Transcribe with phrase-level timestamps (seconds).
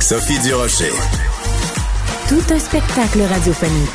[0.00, 0.90] Sophie Durocher.
[2.28, 3.88] Tout un spectacle radiophonique.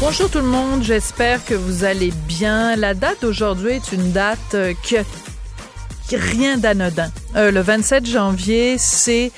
[0.00, 2.74] Bonjour tout le monde, j'espère que vous allez bien.
[2.74, 5.04] La date d'aujourd'hui est une date euh, qui a
[6.12, 7.10] rien d'anodin.
[7.36, 9.32] Euh, le 27 janvier, c'est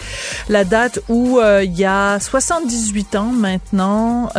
[0.48, 4.30] la date où euh, il y a 78 ans maintenant,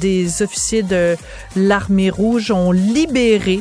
[0.00, 1.16] des officiers de
[1.56, 3.60] l'armée rouge ont libéré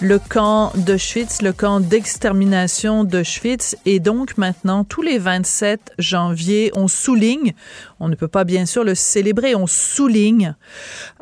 [0.00, 3.76] le camp d'Auschwitz, le camp d'extermination d'Auschwitz.
[3.86, 7.54] Et donc maintenant, tous les 27 janvier, on souligne,
[8.00, 10.54] on ne peut pas bien sûr le célébrer, on souligne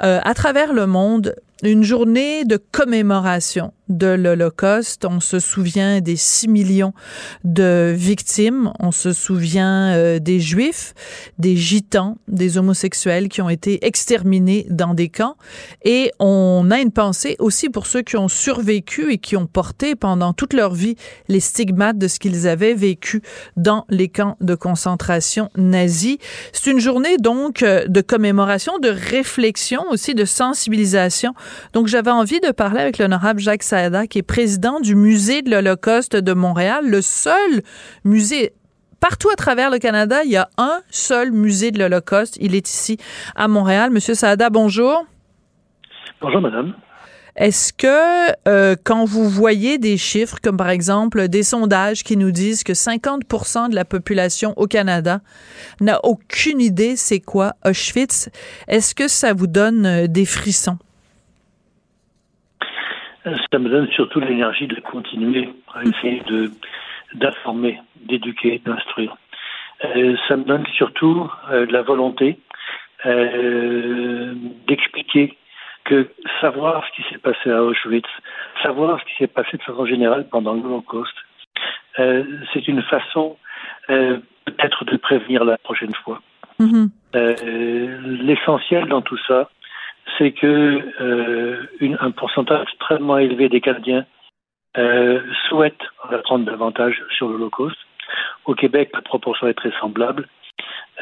[0.03, 5.05] euh, à travers le monde une journée de commémoration de l'Holocauste.
[5.05, 6.95] On se souvient des 6 millions
[7.45, 8.73] de victimes.
[8.81, 10.95] On se souvient euh, des Juifs,
[11.39, 15.37] des Gitans, des homosexuels qui ont été exterminés dans des camps.
[15.85, 19.95] Et on a une pensée aussi pour ceux qui ont survécu et qui ont porté
[19.95, 20.97] pendant toute leur vie
[21.29, 23.23] les stigmates de ce qu'ils avaient vécu
[23.57, 26.17] dans les camps de concentration nazis.
[26.53, 31.35] C'est une journée donc euh, de commémoration, de réflexion aussi, de sensibilisation.
[31.73, 33.64] Donc j'avais envie de parler avec l'honorable Jacques
[34.11, 37.62] qui est président du Musée de l'Holocauste de Montréal, le seul
[38.05, 38.53] musée
[39.01, 42.39] partout à travers le Canada, il y a un seul musée de l'Holocauste.
[42.41, 42.97] Il est ici
[43.34, 43.91] à Montréal.
[43.91, 45.05] Monsieur Saada, bonjour.
[46.23, 46.75] Bonjour, madame.
[47.36, 52.31] Est-ce que euh, quand vous voyez des chiffres, comme par exemple des sondages qui nous
[52.31, 55.20] disent que 50% de la population au Canada
[55.81, 58.31] n'a aucune idée c'est quoi Auschwitz,
[58.69, 60.79] est-ce que ça vous donne euh, des frissons?
[63.24, 66.51] Ça me donne surtout l'énergie de continuer à essayer de
[67.14, 69.17] d'informer, d'éduquer, d'instruire.
[69.85, 72.39] Euh, ça me donne surtout euh, la volonté
[73.07, 74.34] euh,
[74.67, 75.36] d'expliquer
[75.84, 76.08] que
[76.40, 78.08] savoir ce qui s'est passé à Auschwitz,
[78.63, 81.14] savoir ce qui s'est passé de façon générale pendant l'Holocauste,
[81.96, 83.36] c'est une façon
[83.86, 86.23] peut-être de prévenir la prochaine fois.
[86.58, 86.89] Mm-hmm.
[88.24, 89.51] L'essentiel dans tout ça,
[90.19, 94.07] c'est que euh, une, un pourcentage extrêmement élevé des Canadiens
[94.77, 97.77] euh, souhaitent en apprendre davantage sur l'Holocauste.
[98.45, 100.29] Au Québec, la proportion est très semblable.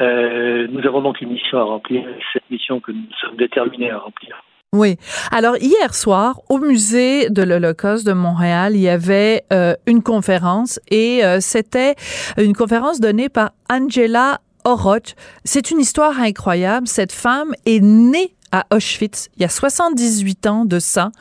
[0.01, 3.99] Euh, nous avons donc une mission à remplir, cette mission que nous sommes déterminés à
[3.99, 4.43] remplir.
[4.73, 4.97] Oui.
[5.31, 10.79] Alors hier soir, au musée de l'Holocauste de Montréal, il y avait euh, une conférence
[10.89, 11.93] et euh, c'était
[12.37, 15.13] une conférence donnée par Angela Oroch.
[15.43, 16.87] C'est une histoire incroyable.
[16.87, 21.11] Cette femme est née à Auschwitz il y a 78 ans de ça.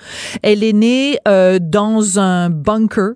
[0.43, 3.15] Elle est née euh, dans un bunker.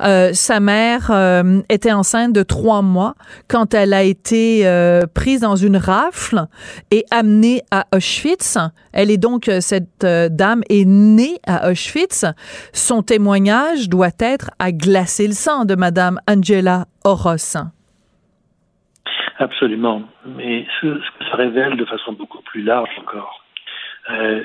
[0.00, 3.14] Euh, sa mère euh, était enceinte de trois mois
[3.48, 4.64] quand elle a été
[5.14, 6.46] prise dans une rafle
[6.92, 8.56] et amenée à Auschwitz.
[8.92, 12.24] Elle est donc, cette dame est née à Auschwitz.
[12.72, 17.56] Son témoignage doit être à glacer le sang de Madame Angela Oros.
[19.38, 20.02] Absolument.
[20.24, 23.43] Mais ce, ce que ça révèle de façon beaucoup plus large encore,
[24.10, 24.44] euh,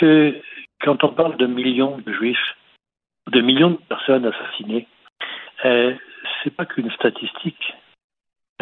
[0.00, 0.40] que
[0.80, 2.56] quand on parle de millions de juifs,
[3.28, 4.86] de millions de personnes assassinées,
[5.64, 5.94] euh,
[6.42, 7.74] c'est pas qu'une statistique.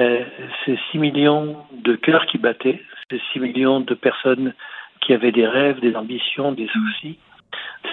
[0.00, 0.24] Euh,
[0.64, 4.54] c'est 6 millions de cœurs qui battaient, c'est 6 millions de personnes
[5.00, 7.18] qui avaient des rêves, des ambitions, des soucis.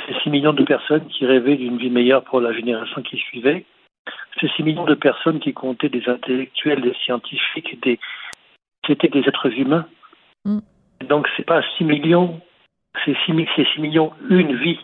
[0.08, 3.66] C'est 6 millions de personnes qui rêvaient d'une vie meilleure pour la génération qui suivait.
[4.40, 8.00] C'est 6 millions de personnes qui comptaient des intellectuels, des scientifiques, des...
[8.88, 9.86] c'était des êtres humains.
[10.46, 10.60] Mm.
[11.08, 12.40] Donc c'est pas 6 millions,
[13.06, 14.80] c'est 6, 6 millions, une vie.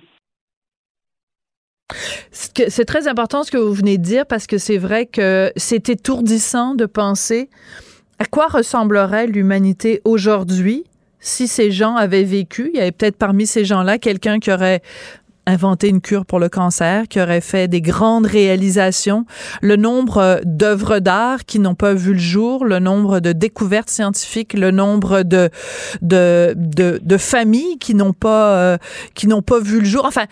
[2.31, 5.89] C'est très important ce que vous venez de dire parce que c'est vrai que c'est
[5.89, 7.49] étourdissant de penser
[8.19, 10.83] à quoi ressemblerait l'humanité aujourd'hui
[11.19, 12.69] si ces gens avaient vécu.
[12.73, 14.81] Il y avait peut-être parmi ces gens-là quelqu'un qui aurait
[15.47, 19.25] inventé une cure pour le cancer, qui aurait fait des grandes réalisations,
[19.61, 23.89] le nombre euh, d'œuvres d'art qui n'ont pas vu le jour, le nombre de découvertes
[23.89, 25.49] scientifiques, le nombre de
[26.01, 28.77] de de, de familles qui n'ont pas euh,
[29.15, 30.05] qui n'ont pas vu le jour.
[30.05, 30.25] Enfin,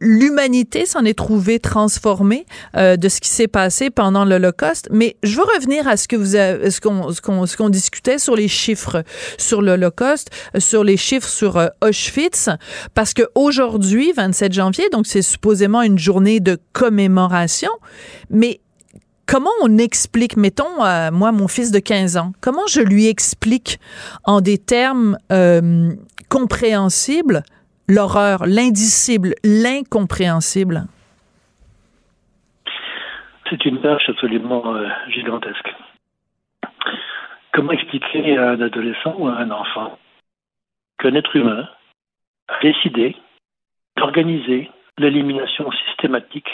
[0.00, 2.46] l'humanité s'en est trouvée transformée
[2.76, 4.88] euh, de ce qui s'est passé pendant l'Holocauste.
[4.90, 8.18] Mais je veux revenir à ce que vous ce qu'on ce qu'on ce qu'on discutait
[8.18, 9.02] sur les chiffres
[9.38, 12.48] sur l'Holocauste, sur les chiffres sur euh, Auschwitz,
[12.94, 17.70] parce que aujourd'hui, 27 janvier, donc c'est supposément une journée de commémoration,
[18.30, 18.60] mais
[19.26, 23.78] comment on explique, mettons, euh, moi, mon fils de 15 ans, comment je lui explique
[24.24, 25.92] en des termes euh,
[26.28, 27.42] compréhensibles
[27.88, 30.84] l'horreur, l'indicible, l'incompréhensible?
[33.50, 35.74] C'est une tâche absolument euh, gigantesque.
[37.52, 39.98] Comment expliquer à un adolescent ou à un enfant
[40.98, 41.68] qu'un être humain
[42.48, 43.16] a décidé
[43.96, 46.48] d'organiser l'élimination systématique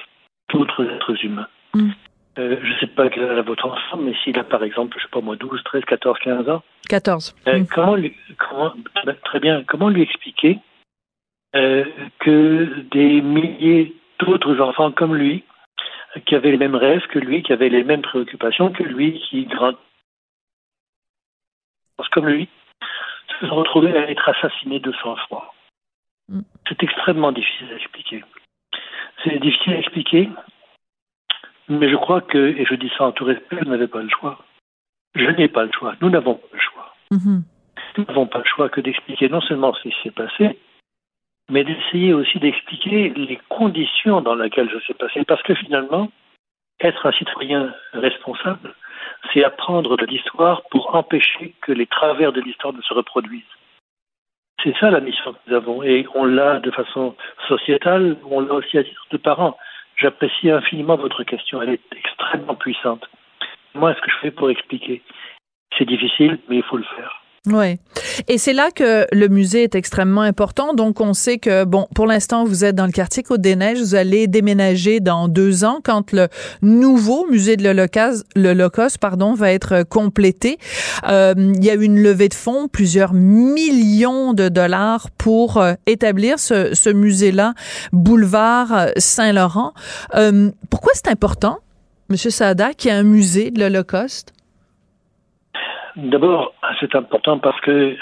[0.53, 1.49] d'autres êtres humains?
[1.75, 1.91] Mm.
[2.39, 5.05] euh, Je ne sais pas quel est votre enfant, mais s'il a par exemple, je
[5.05, 6.63] ne sais pas moi, 12, 13, 14, 15 ans.
[6.89, 7.37] 14.
[7.47, 7.67] Euh, mm.
[7.69, 8.73] comment, lui, comment
[9.07, 9.63] ben, Très bien.
[9.67, 10.59] Comment lui expliquer
[11.57, 11.85] euh,
[12.21, 15.45] que des milliers d'autres enfants comme lui,
[16.27, 19.45] qui avaient les mêmes rêves que lui, qui avaient les mêmes préoccupations que lui, qui
[19.47, 19.79] grandissent
[22.13, 22.49] comme lui,
[23.41, 25.55] se sont retrouvés à être assassinés de sang-froid.
[26.29, 26.41] Mm.
[26.69, 28.25] C'est extrêmement difficile à expliquer.
[29.23, 30.29] C'est difficile à expliquer,
[31.69, 34.09] mais je crois que, et je dis ça en tout respect, vous n'avez pas le
[34.09, 34.39] choix.
[35.15, 35.95] Je n'ai pas le choix.
[36.01, 36.95] Nous n'avons pas le choix.
[37.13, 37.43] Mm-hmm.
[37.99, 40.59] Nous n'avons pas le choix que d'expliquer non seulement ce qui s'est passé,
[41.51, 45.25] mais d'essayer aussi d'expliquer les conditions dans lesquelles ça s'est passé.
[45.25, 46.09] Parce que finalement,
[46.81, 48.75] être un citoyen responsable,
[49.33, 53.43] c'est apprendre de l'histoire pour empêcher que les travers de l'histoire ne se reproduisent.
[54.63, 55.83] C'est ça la mission que nous avons.
[55.83, 57.17] Et on l'a de façon
[57.49, 59.57] sociétale, on l'a aussi à titre de parents.
[59.97, 61.61] J'apprécie infiniment votre question.
[61.61, 63.09] Elle est extrêmement puissante.
[63.75, 65.03] Moi, ce que je fais pour expliquer,
[65.77, 67.20] c'est difficile, mais il faut le faire.
[67.47, 67.79] Oui.
[68.29, 70.75] Et c'est là que le musée est extrêmement important.
[70.75, 73.79] Donc, on sait que, bon, pour l'instant, vous êtes dans le quartier Côte-des-Neiges.
[73.79, 76.29] Vous allez déménager dans deux ans quand le
[76.61, 77.65] nouveau musée de
[78.37, 80.59] l'Holocauste, pardon, va être complété.
[81.09, 85.73] Euh, il y a eu une levée de fonds, plusieurs millions de dollars pour euh,
[85.87, 87.55] établir ce, ce musée-là,
[87.93, 89.73] boulevard Saint-Laurent.
[90.15, 91.61] Euh, pourquoi c'est important,
[92.11, 94.35] Monsieur Saada, qu'il y ait un musée de l'Holocauste?
[95.97, 97.97] D'abord, c'est important parce que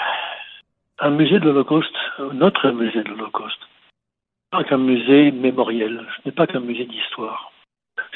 [0.99, 1.95] un musée de l'Holocauste,
[2.33, 7.51] notre musée de l'Holocauste, n'est pas qu'un musée mémoriel, ce n'est pas qu'un musée d'histoire,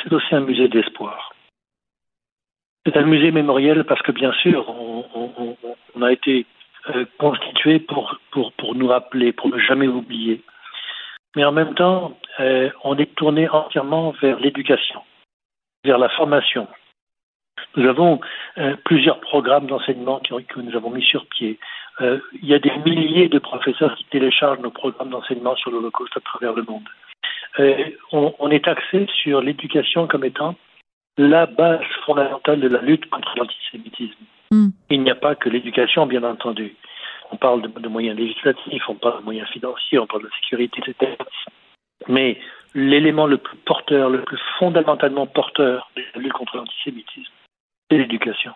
[0.01, 1.33] c'est aussi un musée d'espoir.
[2.85, 6.45] C'est un musée mémoriel parce que bien sûr, on, a été
[6.89, 8.19] euh, constitué pour,
[8.75, 10.41] nous rappeler, pour ne jamais oublier.
[11.35, 15.01] Mais en même temps, euh, on est tourné entièrement vers l'éducation,
[15.85, 16.67] vers la formation,
[17.75, 18.19] nous avons
[18.57, 21.59] euh, plusieurs programmes d'enseignement que nous avons mis sur pied.
[22.01, 26.17] Euh, il y a des milliers de professeurs qui téléchargent nos programmes d'enseignement sur l'Holocauste
[26.17, 26.83] à travers le monde.
[27.59, 27.75] Euh,
[28.11, 30.55] on, on, est axé sur l'éducation comme étant
[31.17, 34.23] la base fondamentale de la lutte contre l'antisémitisme.
[34.51, 34.69] Mm.
[34.89, 36.75] Il n'y a pas que l'éducation, bien entendu.
[37.31, 40.81] On parle de, de, moyens législatifs, on parle de moyens financiers, on parle de sécurité,
[40.85, 41.15] etc.
[42.07, 42.39] Mais
[42.73, 47.31] l'élément le plus porteur, le plus fondamentalement porteur de la lutte contre l'antisémitisme,
[47.97, 48.51] l'éducation.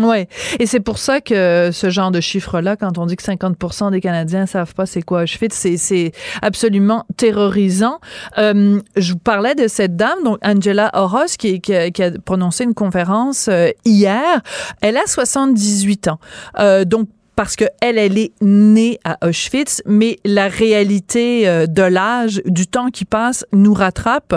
[0.00, 0.26] Oui,
[0.58, 4.00] et c'est pour ça que ce genre de chiffre-là, quand on dit que 50% des
[4.00, 8.00] Canadiens savent pas c'est quoi Auschwitz, c'est absolument terrorisant.
[8.38, 13.48] Euh, je vous parlais de cette dame, donc Angela Horos, qui, a prononcé une conférence
[13.48, 14.40] euh, hier.
[14.80, 16.18] Elle a 78 ans.
[16.58, 21.82] Euh, donc parce que elle, elle est née à Auschwitz, mais la réalité euh, de
[21.82, 24.34] l'âge, du temps qui passe, nous rattrape.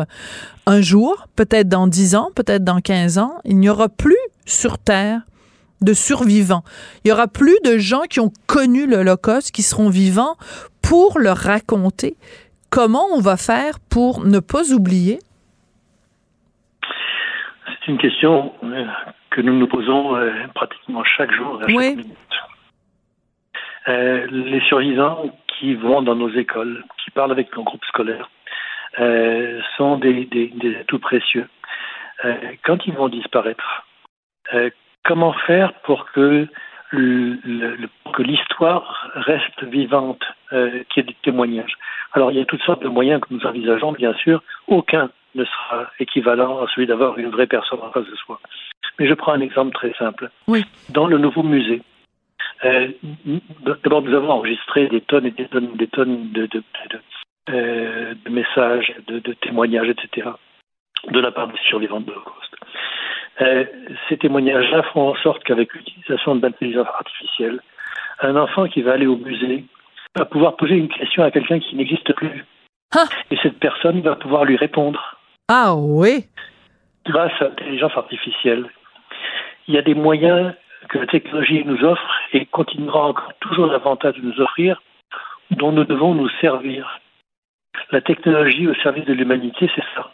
[0.66, 4.78] Un jour, peut-être dans 10 ans, peut-être dans 15 ans, il n'y aura plus sur
[4.78, 5.22] Terre
[5.82, 6.64] de survivants.
[7.04, 10.36] Il y aura plus de gens qui ont connu l'Holocauste, qui seront vivants
[10.82, 12.16] pour le raconter.
[12.70, 15.20] Comment on va faire pour ne pas oublier?
[17.68, 18.86] C'est une question euh,
[19.30, 21.96] que nous nous posons euh, pratiquement chaque jour, à chaque oui.
[21.96, 22.18] minute.
[23.88, 28.30] Euh, les survivants qui vont dans nos écoles, qui parlent avec nos groupes scolaires,
[29.00, 31.48] euh, sont des, des, des atouts précieux.
[32.24, 33.86] Euh, quand ils vont disparaître,
[35.04, 36.48] comment faire pour que
[36.92, 40.24] le, le, que l'histoire reste vivante,
[40.54, 41.78] euh, qu'il y ait des témoignages?
[42.14, 44.42] Alors il y a toutes sortes de moyens que nous envisageons, bien sûr.
[44.68, 48.40] Aucun ne sera équivalent à celui d'avoir une vraie personne en face de soi.
[48.98, 50.30] Mais je prends un exemple très simple.
[50.48, 50.64] Oui.
[50.90, 51.82] Dans le nouveau musée,
[52.64, 52.88] euh,
[53.84, 57.00] D'abord, nous avons enregistré des tonnes et des tonnes, des tonnes de, de, de,
[57.50, 60.30] euh, de messages, de, témoignages, etc.,
[61.10, 62.56] de la part des survivants de l'Holocauste.
[63.42, 63.66] Euh,
[64.08, 67.60] ces témoignages-là font en sorte qu'avec l'utilisation de l'intelligence artificielle,
[68.22, 69.66] un enfant qui va aller au musée
[70.16, 72.46] va pouvoir poser une question à quelqu'un qui n'existe plus.
[72.96, 73.06] Ah.
[73.30, 75.20] Et cette personne va pouvoir lui répondre.
[75.50, 76.26] Ah oui.
[77.06, 78.66] Grâce à l'intelligence artificielle.
[79.68, 80.54] Il y a des moyens
[80.90, 84.82] que la technologie nous offre et continuera encore toujours davantage de nous offrir,
[85.52, 87.00] dont nous devons nous servir.
[87.92, 90.12] La technologie au service de l'humanité, c'est ça.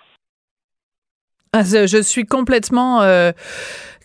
[1.53, 3.31] Ah, je suis complètement euh,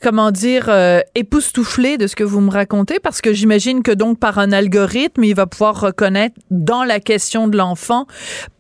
[0.03, 4.19] comment dire, euh, époustouflé de ce que vous me racontez, parce que j'imagine que donc
[4.19, 8.07] par un algorithme, il va pouvoir reconnaître dans la question de l'enfant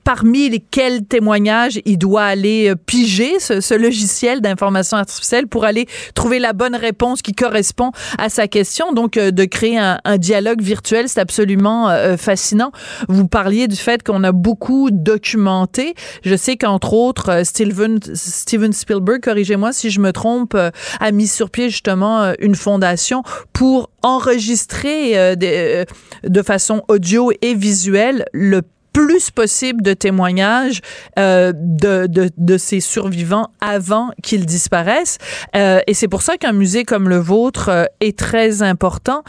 [0.06, 6.38] parmi lesquels témoignages il doit aller euh, piger ce, logiciel d'information artificielle pour aller trouver
[6.38, 8.92] la bonne réponse qui correspond à sa question.
[8.92, 12.70] Donc, euh, de créer un, dialogue virtuel, c'est absolument euh, fascinant.
[13.08, 15.94] Vous parliez du fait qu'on a beaucoup documenté.
[16.22, 21.50] Je sais qu'entre autres, Steven, Steven Spielberg, corrigez-moi si je me trompe, a mis sur
[21.50, 28.62] pied justement une fondation pour enregistrer de façon audio et visuelle le
[28.96, 30.80] plus possible de témoignages
[31.18, 35.18] euh, de, de, de, ces survivants avant qu'ils disparaissent.
[35.54, 39.22] Euh, et c'est pour ça qu'un musée comme le vôtre euh, est très important.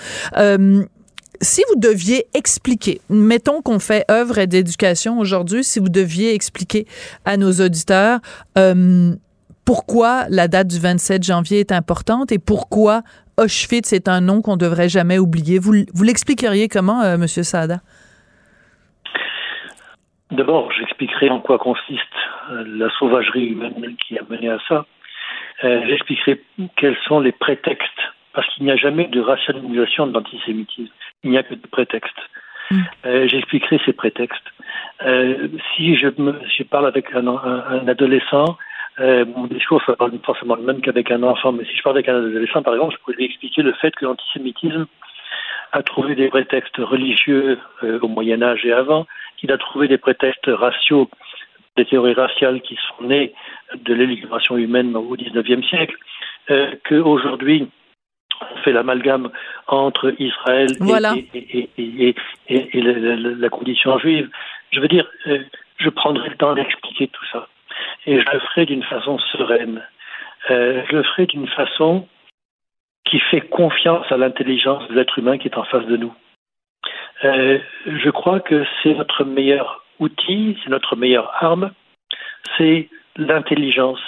[1.41, 6.87] Si vous deviez expliquer, mettons qu'on fait œuvre d'éducation aujourd'hui, si vous deviez expliquer
[7.25, 8.21] à nos auditeurs
[9.65, 13.03] pourquoi la date du 27 janvier est importante et pourquoi
[13.35, 17.81] Auschwitz est un nom qu'on devrait jamais oublier, vous, vous l'expliqueriez comment, euh, Monsieur Sada?
[20.31, 22.01] D'abord, j'expliquerai en quoi consiste
[22.51, 24.85] euh, la sauvagerie humaine qui a mené à ça.
[25.63, 26.41] Euh, j'expliquerai
[26.75, 28.01] quels sont les prétextes,
[28.33, 30.93] parce qu'il n'y a jamais de rationalisation de l'antisémitisme.
[31.23, 32.19] Il n'y a que de prétextes.
[32.71, 32.81] Mm.
[33.05, 34.43] Euh, j'expliquerai ces prétextes.
[35.75, 38.57] si je, me, je, parle avec un, un, adolescent,
[38.99, 41.97] mon discours ne sera pas forcément le même qu'avec un enfant, mais si je parle
[41.97, 44.87] avec un adolescent, par exemple, je pourrais lui expliquer le fait que l'antisémitisme
[45.71, 49.05] a trouvé des prétextes religieux au Moyen Âge et avant,
[49.37, 51.09] qu'il a trouvé des prétextes raciaux,
[51.77, 53.33] des théories raciales qui sont nées
[53.75, 55.95] de l'élévation humaine au XIXe siècle,
[56.49, 57.67] euh, qu'aujourd'hui,
[58.41, 59.29] on fait l'amalgame
[59.67, 60.69] entre Israël
[61.33, 62.15] et, et,
[62.49, 64.29] et, la, condition juive.
[64.71, 65.39] Je veux dire, euh,
[65.77, 67.47] je prendrai le temps d'expliquer tout ça.
[68.05, 69.83] Et je le ferai d'une façon sereine.
[70.49, 72.07] Euh, je le ferai d'une façon
[73.09, 76.13] qui fait confiance à l'intelligence de l'être humain qui est en face de nous.
[77.23, 81.71] Euh, je crois que c'est notre meilleur outil, c'est notre meilleure arme,
[82.57, 83.99] c'est l'intelligence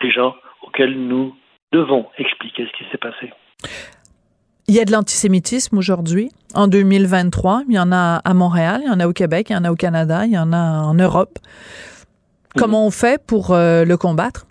[0.00, 1.34] des gens auxquels nous
[1.72, 3.32] devons expliquer ce qui s'est passé.
[4.68, 7.62] Il y a de l'antisémitisme aujourd'hui, en 2023.
[7.68, 9.64] Il y en a à Montréal, il y en a au Québec, il y en
[9.64, 11.38] a au Canada, il y en a en Europe.
[12.56, 14.46] Comment on fait pour euh, le combattre?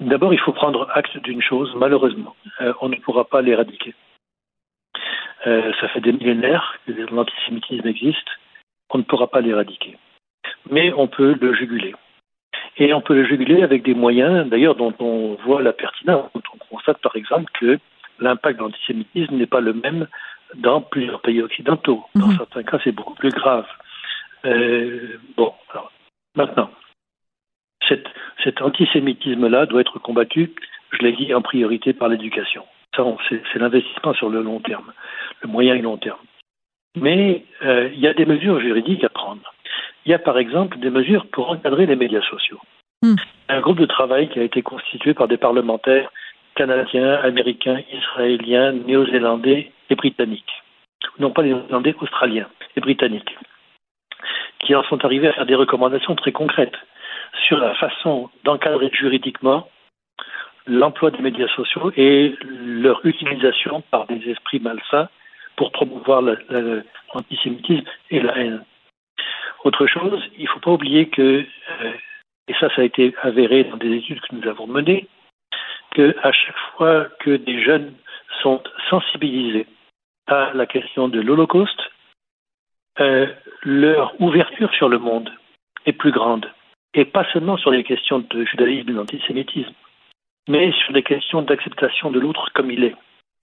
[0.00, 3.94] D'abord, il faut prendre acte d'une chose, malheureusement, euh, on ne pourra pas l'éradiquer.
[5.46, 8.28] Euh, ça fait des millénaires que l'antisémitisme existe,
[8.90, 9.98] on ne pourra pas l'éradiquer.
[10.70, 11.94] Mais on peut le juguler.
[12.78, 16.30] Et on peut le juguler avec des moyens, d'ailleurs, dont on voit la pertinence.
[16.34, 17.78] on constate, par exemple, que
[18.20, 20.06] l'impact de l'antisémitisme n'est pas le même
[20.54, 22.04] dans plusieurs pays occidentaux.
[22.14, 22.36] Dans mhm.
[22.38, 23.66] certains cas, c'est beaucoup plus grave.
[24.46, 25.92] Euh, bon, alors,
[26.34, 26.70] maintenant,
[28.42, 30.52] cet antisémitisme-là doit être combattu,
[30.92, 32.64] je l'ai dit, en priorité par l'éducation.
[32.96, 34.92] Ça, c'est l'investissement sur le long terme,
[35.42, 36.18] le moyen et long terme.
[36.96, 39.54] Mais euh, il y a des mesures juridiques à prendre.
[40.04, 42.58] Il y a par exemple des mesures pour encadrer les médias sociaux.
[43.02, 43.14] Hmm.
[43.48, 46.10] Un groupe de travail qui a été constitué par des parlementaires
[46.56, 50.62] canadiens, américains, israéliens, néo-zélandais et britanniques.
[51.18, 53.36] Non pas les néo-zélandais, australiens et britanniques.
[54.58, 56.76] Qui en sont arrivés à faire des recommandations très concrètes
[57.46, 59.68] sur la façon d'encadrer juridiquement
[60.66, 65.08] l'emploi des médias sociaux et leur utilisation par des esprits malsains
[65.56, 68.64] pour promouvoir l'antisémitisme et la haine.
[69.64, 71.92] Autre chose, il ne faut pas oublier que, euh,
[72.48, 75.06] et ça, ça a été avéré dans des études que nous avons menées,
[75.94, 77.92] qu'à chaque fois que des jeunes
[78.42, 79.66] sont sensibilisés
[80.26, 81.82] à la question de l'Holocauste,
[83.00, 83.26] euh,
[83.62, 85.30] leur ouverture sur le monde
[85.86, 86.46] est plus grande
[86.94, 89.74] et pas seulement sur les questions de judaïsme et d'antisémitisme,
[90.48, 92.96] mais sur les questions d'acceptation de l'autre comme il est.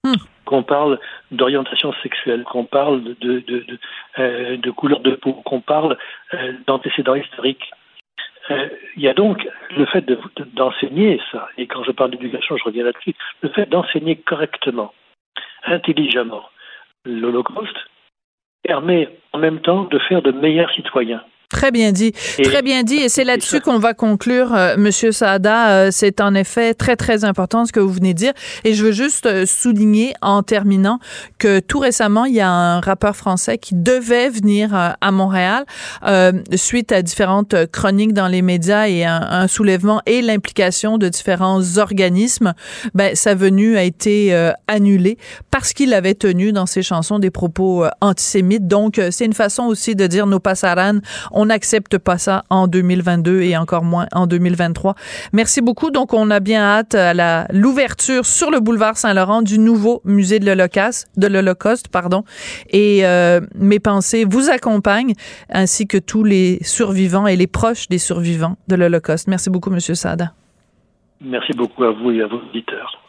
[0.03, 0.15] Hmm.
[0.45, 0.99] Qu'on parle
[1.31, 3.79] d'orientation sexuelle, qu'on parle de, de, de,
[4.19, 5.97] euh, de, couleur de peau, qu'on parle
[6.33, 7.71] euh, d'antécédents historiques.
[8.51, 10.05] Euh, il y a donc le fait
[10.53, 14.93] d'enseigner ça, et quand je parle d'éducation, je reviens là-dessus, le fait d'enseigner correctement,
[15.65, 16.43] intelligemment
[17.07, 17.77] l'Holocauste
[18.63, 21.23] permet en même temps de faire de meilleurs citoyens.
[21.57, 22.11] Très bien dit.
[22.43, 22.97] très bien dit.
[22.97, 25.69] Et c'est là-dessus qu'on va conclure, euh, Monsieur Saada.
[25.69, 28.33] Euh, c'est en effet très, très important ce que vous venez de dire.
[28.63, 30.99] Et je veux juste euh, souligner en terminant
[31.39, 34.69] que tout récemment, il y a un rappeur français qui devait venir
[35.01, 35.65] à Montréal
[36.53, 42.53] suite à différentes chroniques dans les médias et un, soulèvement et l'implication de différents organismes.
[42.93, 44.33] Ben, sa venue a été
[44.67, 45.17] annulée
[45.51, 48.67] parce qu'il avait tenu dans ses chansons des propos antisémites.
[48.67, 53.41] Donc, c'est une façon aussi de dire nos passaranes On n'accepte pas ça en 2022
[53.41, 54.95] et encore moins en 2023.
[55.33, 55.91] Merci beaucoup.
[55.91, 60.45] Donc, on a bien hâte à l'ouverture sur le boulevard Saint-Laurent du nouveau musée de
[60.45, 62.23] l'Holocauste, de l'Holocauste, pardon.
[62.69, 65.13] Et euh, mes pensées vous accompagnent,
[65.49, 69.27] ainsi que tous les survivants et les proches des survivants de l'Holocauste.
[69.27, 70.33] Merci beaucoup, Monsieur Sada.
[71.21, 73.01] Merci beaucoup à vous et à vos auditeurs.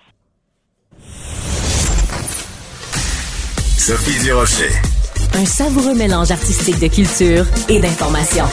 [3.76, 4.98] Sophie Durocher.
[5.38, 8.45] Un savoureux mélange artistique de culture et d'information.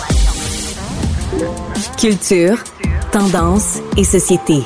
[1.97, 2.59] Culture,
[3.11, 4.61] tendance et société.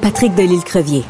[0.00, 1.04] Patrick Delisle-Crevier.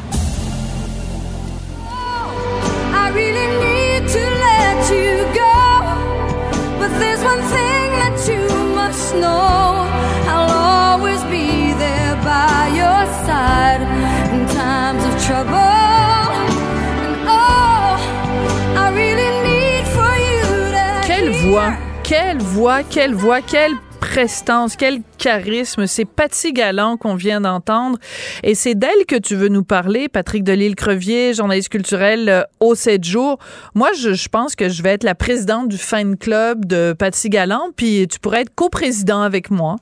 [22.03, 25.85] Quelle voix, quelle voix, quelle prestance, quel charisme.
[25.85, 27.97] C'est Patty Galland qu'on vient d'entendre.
[28.43, 33.01] Et c'est d'elle que tu veux nous parler, Patrick Delisle-Crevier, journaliste culturel euh, au 7
[33.05, 33.37] jours.
[33.75, 37.69] Moi, je, pense que je vais être la présidente du fan club de Patty Galland,
[37.77, 39.77] puis tu pourrais être coprésident avec moi.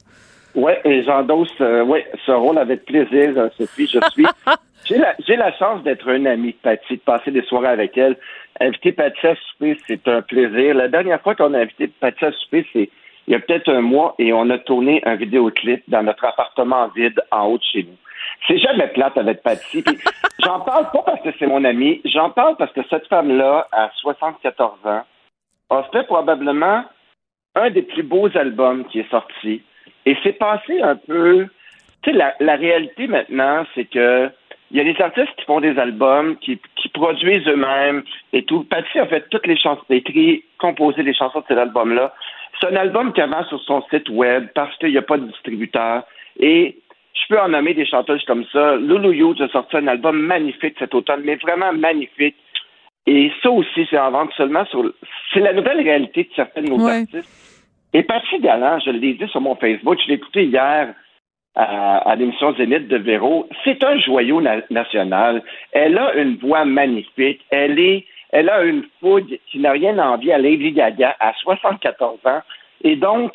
[0.54, 3.88] Oui, et j'endosse euh, ouais, ce rôle avec plaisir, euh, Sophie.
[3.88, 4.26] Je suis.
[4.86, 8.18] j'ai la, la, chance d'être un ami de Patty, de passer des soirées avec elle.
[8.60, 10.76] Inviter Patsy à souper, c'est un plaisir.
[10.76, 12.90] La dernière fois qu'on a invité Patsy à souper, c'est
[13.28, 16.88] il y a peut-être un mois et on a tourné un vidéoclip dans notre appartement
[16.90, 17.98] vide en haut de chez nous.
[18.48, 19.84] C'est jamais plate avec Patsy.
[20.44, 23.90] j'en parle pas parce que c'est mon ami, j'en parle parce que cette femme-là, à
[23.96, 25.04] 74 ans,
[25.72, 26.84] a fait probablement
[27.56, 29.64] un des plus beaux albums qui est sorti.
[30.06, 31.48] Et c'est passé un peu.
[32.04, 34.30] Tu sais, la, la réalité maintenant, c'est que
[34.72, 38.04] il y a des artistes qui font des albums, qui, qui produisent eux-mêmes
[38.34, 38.64] et tout.
[38.64, 42.14] Patsy a fait toutes les chansons, écrit, composé les chansons de cet album-là.
[42.60, 45.28] C'est un album qui avance sur son site web parce qu'il n'y a pas de
[45.28, 46.04] distributeur.
[46.40, 46.78] Et
[47.14, 48.76] je peux en nommer des chanteuses comme ça.
[48.78, 52.36] Lulu Hughes a sorti un album magnifique cet automne, mais vraiment magnifique.
[53.08, 54.92] Et ça aussi, c'est en vente seulement sur.
[55.34, 57.30] C'est la nouvelle réalité de certains de nos artistes.
[57.94, 60.94] Et Patsy Galland, je l'ai dit sur mon Facebook, je l'ai écouté hier
[61.56, 63.48] à, l'émission Zénith de Véro.
[63.64, 65.44] C'est un joyau national.
[65.72, 67.42] Elle a une voix magnifique.
[67.50, 72.20] Elle est, elle a une fougue qui n'a rien envie à Lady Gaga à 74
[72.26, 72.42] ans.
[72.84, 73.34] Et donc,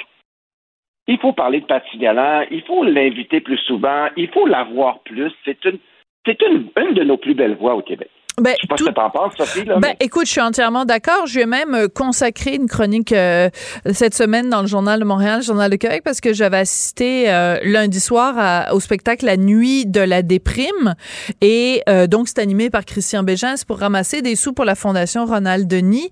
[1.07, 5.01] il faut parler de Patsy Galland, il faut l'inviter plus souvent, il faut la voir
[5.01, 5.33] plus.
[5.45, 5.79] C'est une,
[6.25, 8.11] c'est une, une de nos plus belles voix au Québec.
[8.41, 9.65] Ben, je sais pas ce que t'en penses, Sophie.
[9.65, 11.27] Là, ben, écoute, je suis entièrement d'accord.
[11.27, 13.51] Je vais même euh, consacrer une chronique euh,
[13.93, 17.31] cette semaine dans le Journal de Montréal, le Journal de Québec, parce que j'avais assisté
[17.31, 20.95] euh, lundi soir au spectacle La Nuit de la déprime.
[21.41, 23.55] Et donc, c'est animé par Christian Bégin.
[23.67, 26.11] pour ramasser des sous pour la Fondation Ronald Denis.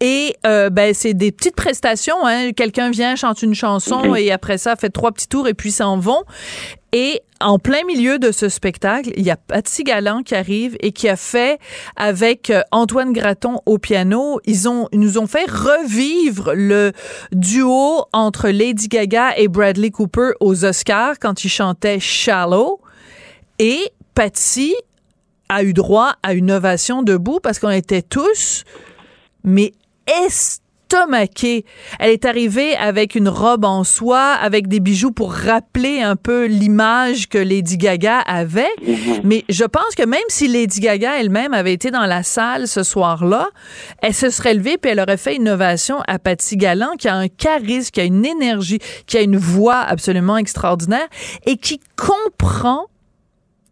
[0.00, 2.26] Et euh, ben c'est des petites prestations.
[2.26, 2.52] Hein.
[2.52, 5.98] Quelqu'un vient, chante une chanson et après ça fait trois petits tours et puis s'en
[5.98, 6.22] vont.
[6.92, 10.92] Et en plein milieu de ce spectacle, il y a Patsy Galland qui arrive et
[10.92, 11.58] qui a fait
[11.96, 14.40] avec euh, Antoine Graton au piano.
[14.44, 16.92] Ils ont ils nous ont fait revivre le
[17.32, 22.80] duo entre Lady Gaga et Bradley Cooper aux Oscars quand ils chantaient Shallow.
[23.58, 24.74] Et Patsy
[25.48, 28.64] a eu droit à une ovation debout parce qu'on était tous
[29.46, 29.72] mais
[30.86, 31.64] estomaquée.
[31.98, 36.46] Elle est arrivée avec une robe en soie, avec des bijoux pour rappeler un peu
[36.46, 38.64] l'image que Lady Gaga avait.
[38.86, 39.20] Mhm.
[39.24, 42.82] Mais je pense que même si Lady Gaga elle-même avait été dans la salle ce
[42.82, 43.48] soir-là,
[44.02, 47.14] elle se serait levée puis elle aurait fait une ovation à Patty Galland qui a
[47.14, 51.06] un charisme, qui a une énergie, qui a une voix absolument extraordinaire
[51.46, 52.86] et qui comprend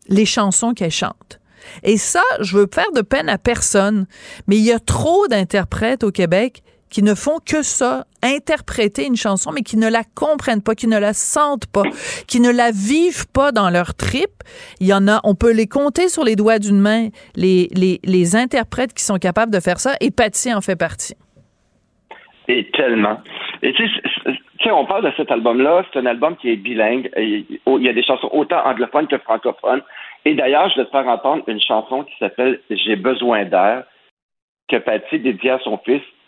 [0.09, 1.41] les chansons qu'elle chante.
[1.83, 4.07] Et ça, je veux faire de peine à personne,
[4.47, 6.63] mais il y a trop d'interprètes au Québec
[6.95, 10.87] qui ne font que ça, interpréter une chanson, mais qui ne la comprennent pas, qui
[10.87, 11.83] ne la sentent pas,
[12.29, 14.31] qui ne la vivent pas dans leur trip.
[14.79, 17.99] Il y en a, on peut les compter sur les doigts d'une main, les, les,
[18.05, 21.17] les interprètes qui sont capables de faire ça, et Patty en fait partie.
[22.47, 23.19] Et tellement.
[23.63, 27.11] Et tu sais, on parle de cet album-là, c'est un album qui est bilingue.
[27.17, 29.83] Il y a des chansons autant anglophones que francophones.
[30.25, 33.83] Et d'ailleurs, je vais te faire entendre une chanson qui s'appelle J'ai besoin d'air,
[34.69, 36.03] que Patty dédie à son fils.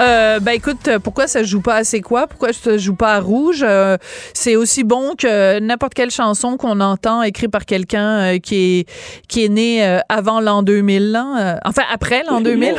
[0.00, 2.26] Euh, ben écoute, pourquoi ça joue pas à C'est quoi?
[2.26, 3.62] Pourquoi ça joue pas à Rouge?
[3.62, 3.96] Euh,
[4.32, 8.90] c'est aussi bon que n'importe quelle chanson qu'on entend écrite par quelqu'un euh, qui est
[9.28, 11.18] qui est né avant l'an 2000,
[11.64, 12.74] enfin après l'an 2000.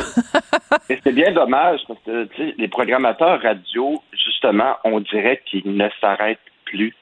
[0.90, 6.38] Et c'est bien dommage parce que les programmateurs radio, justement, on dirait qu'ils ne s'arrêtent
[6.64, 6.94] plus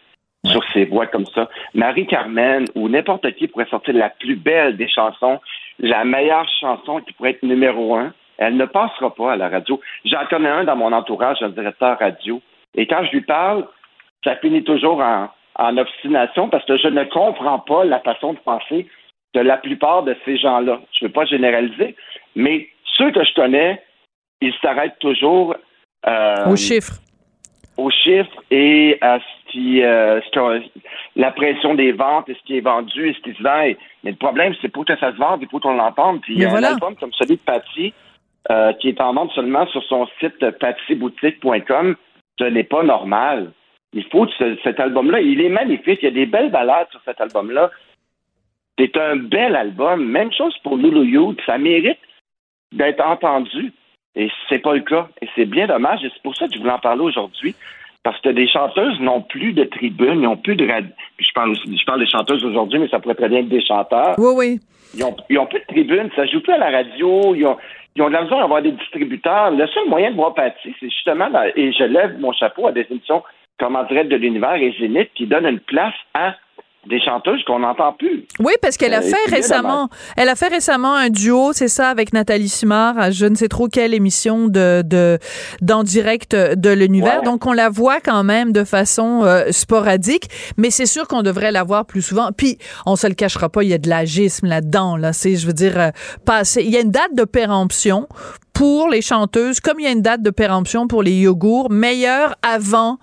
[0.45, 1.49] sur ces voix comme ça.
[1.75, 5.41] Marie-Carmen ou n'importe qui pourrait sortir la plus belle des chansons,
[5.79, 8.13] la meilleure chanson qui pourrait être numéro un.
[8.41, 9.81] Elle ne passera pas à la radio.
[10.05, 12.41] J'en connais un dans mon entourage, un directeur radio.
[12.75, 13.67] Et quand je lui parle,
[14.25, 18.39] ça finit toujours en, en obstination parce que je ne comprends pas la façon de
[18.39, 18.89] penser
[19.35, 20.81] de la plupart de ces gens-là.
[20.93, 21.95] Je ne veux pas généraliser,
[22.35, 23.83] mais ceux que je connais,
[24.41, 25.55] ils s'arrêtent toujours
[26.09, 26.95] euh, aux chiffres
[27.77, 30.21] aux chiffres et à ce qui, euh,
[31.17, 33.73] la pression des ventes et ce qui est vendu et ce qui se vend.
[34.05, 36.21] mais le problème, c'est pour que ça se vende, il faut qu'on l'entende.
[36.21, 37.95] Puis il y a un album comme celui de Patty
[38.51, 41.97] euh, qui est en vente seulement sur son site pattyboutique.com.
[42.39, 43.53] Ce n'est pas normal.
[43.93, 44.27] Il faut
[44.65, 45.99] cet album-là, il est magnifique.
[46.03, 47.71] Il y a des belles balades sur cet album-là.
[48.79, 50.07] C'est un bel album.
[50.07, 51.41] Même chose pour Lulu Youth.
[51.45, 51.99] Ça mérite
[52.73, 53.73] d'être entendu.
[54.17, 55.09] Et c'est pas le cas.
[55.21, 56.03] Et c'est bien dommage.
[56.03, 57.55] Et c'est pour ça que je voulais en parler aujourd'hui.
[58.03, 60.89] Parce que des chanteuses n'ont plus de tribune, n'ont plus de radio.
[61.19, 64.15] Je parle, je parle des chanteuses aujourd'hui, mais ça pourrait très bien être des chanteurs.
[64.17, 64.61] Oui, oui.
[64.95, 67.59] Ils n'ont ont plus de tribune, ça joue plus à la radio, ils ont,
[67.97, 69.51] ils ont de la besoin d'avoir des distributeurs.
[69.51, 72.87] Le seul moyen de voir Patty, c'est justement, et je lève mon chapeau à des
[72.91, 73.23] émissions
[73.59, 76.35] comme en direct de l'univers et Zénith qui donnent une place à
[76.89, 78.27] des chanteuses qu'on n'entend plus.
[78.39, 81.89] Oui, parce qu'elle a euh, fait récemment, elle a fait récemment un duo, c'est ça,
[81.89, 85.19] avec Nathalie Simard, à je ne sais trop quelle émission de, de
[85.61, 87.23] d'en direct de l'univers.
[87.23, 91.53] Donc on la voit quand même de façon euh, sporadique, mais c'est sûr qu'on devrait
[91.53, 92.31] la voir plus souvent.
[92.35, 94.97] Puis on se le cachera pas, il y a de l'agisme là-dedans.
[94.97, 95.91] Là, c'est, je veux dire, euh,
[96.25, 96.63] passer.
[96.63, 98.09] Il y a une date de péremption
[98.55, 102.35] pour les chanteuses, comme il y a une date de péremption pour les yogourts, meilleure
[102.43, 102.99] avant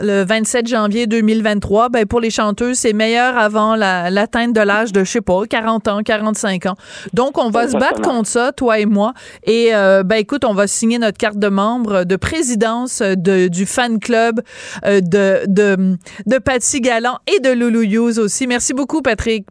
[0.00, 5.00] le 27 janvier 2023, ben pour les chanteuses, c'est meilleur avant l'atteinte de l'âge de,
[5.00, 6.74] je sais pas, 40 ans, 45 ans.
[7.12, 9.12] Donc, on va se battre contre ça, toi et moi.
[9.44, 13.66] Et, euh, ben écoute, on va signer notre carte de membre de présidence de, du
[13.66, 14.40] fan club
[14.84, 18.46] euh, de, de, de Patsy Galland et de Loulou Hughes aussi.
[18.46, 19.46] Merci beaucoup, Patrick.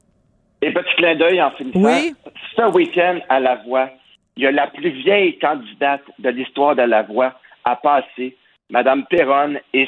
[0.62, 1.80] Et petit clin d'œil en finissant.
[1.80, 2.14] Oui.
[2.56, 3.90] Ce week-end, à La Voix,
[4.38, 7.34] il y a la plus vieille candidate de l'histoire de La Voix
[7.66, 8.36] à passer
[8.70, 9.88] Madame Perron, et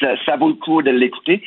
[0.00, 1.42] ça, vaut le coup de l'écouter.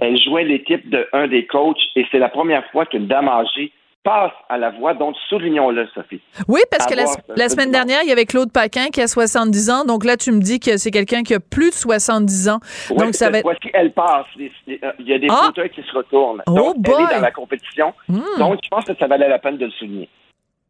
[0.00, 3.72] Elle jouait l'équipe de un des coachs et c'est la première fois qu'une dame âgée
[4.04, 6.20] passe à la voix, donc soulignons-le, Sophie.
[6.46, 9.84] Oui, parce que la, semaine dernière, il y avait Claude Paquin qui a 70 ans,
[9.84, 12.60] donc là, tu me dis que c'est quelqu'un qui a plus de 70 ans.
[12.96, 13.50] donc ça va être...
[13.74, 14.26] elle passe.
[14.36, 15.46] Il y a des ah!
[15.46, 16.42] fauteuils qui se retournent.
[16.46, 17.92] Oh donc, elle est dans la compétition.
[18.08, 18.20] Hmm.
[18.38, 20.08] Donc, je pense que ça valait la peine de le souligner.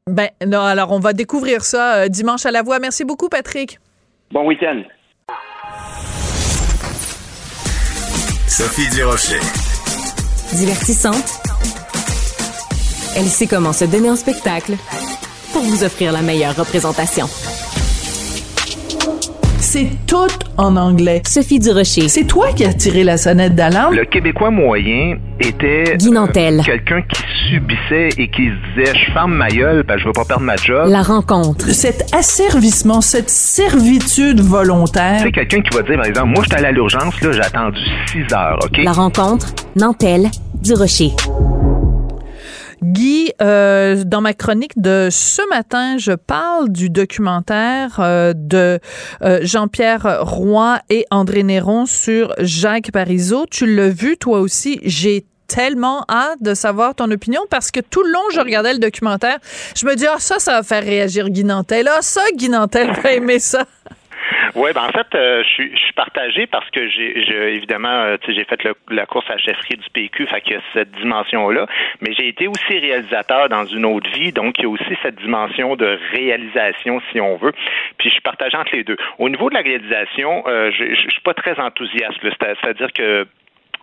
[0.09, 2.79] Ben, non, alors on va découvrir ça euh, dimanche à la voix.
[2.79, 3.79] Merci beaucoup, Patrick.
[4.33, 4.83] Bon week-end.
[8.49, 9.41] Sophie Durocher.
[10.55, 11.43] Divertissante.
[13.15, 14.73] Elle sait comment se donner en spectacle
[15.53, 17.27] pour vous offrir la meilleure représentation.
[19.61, 21.21] C'est tout en anglais.
[21.27, 22.09] Sophie Durocher.
[22.09, 23.95] C'est toi qui as tiré la sonnette d'alarme?
[23.95, 29.49] Le Québécois moyen était euh, quelqu'un qui subissait et qui se disait je ferme ma
[29.49, 30.89] gueule parce que je veux pas perdre ma job.
[30.89, 31.71] La rencontre.
[31.71, 35.21] Cet asservissement, cette servitude volontaire.
[35.23, 37.81] C'est quelqu'un qui va dire par exemple moi j'étais à l'urgence là, j'ai attendu
[38.13, 38.79] 6 heures, OK?
[38.83, 40.31] La rencontre Nantel
[40.63, 41.13] Durocher.
[42.83, 48.79] Guy, euh, dans ma chronique de ce matin, je parle du documentaire euh, de
[49.23, 53.47] euh, Jean-Pierre Roy et André Néron sur Jacques Parizeau.
[53.51, 54.79] Tu l'as vu toi aussi.
[54.85, 58.79] J'ai tellement hâte de savoir ton opinion parce que tout le long, je regardais le
[58.79, 59.39] documentaire.
[59.77, 61.89] Je me dis, ah, ça, ça va faire réagir Guy Nantel.
[61.89, 63.65] Ah, ça, Guy Nantel va aimer ça.
[64.55, 68.61] Oui, ben en fait, euh, je, suis, partagé parce que j'ai évidemment, euh, j'ai fait
[68.89, 71.67] la course à la chefferie du PQ, fait qu'il y a cette dimension-là,
[72.01, 75.17] mais j'ai été aussi réalisateur dans une autre vie, donc il y a aussi cette
[75.17, 77.53] dimension de réalisation, si on veut.
[77.99, 78.97] Puis je suis partagé entre les deux.
[79.19, 82.19] Au niveau de la réalisation, euh, je, suis pas très enthousiaste.
[82.23, 83.27] C'est-à-dire que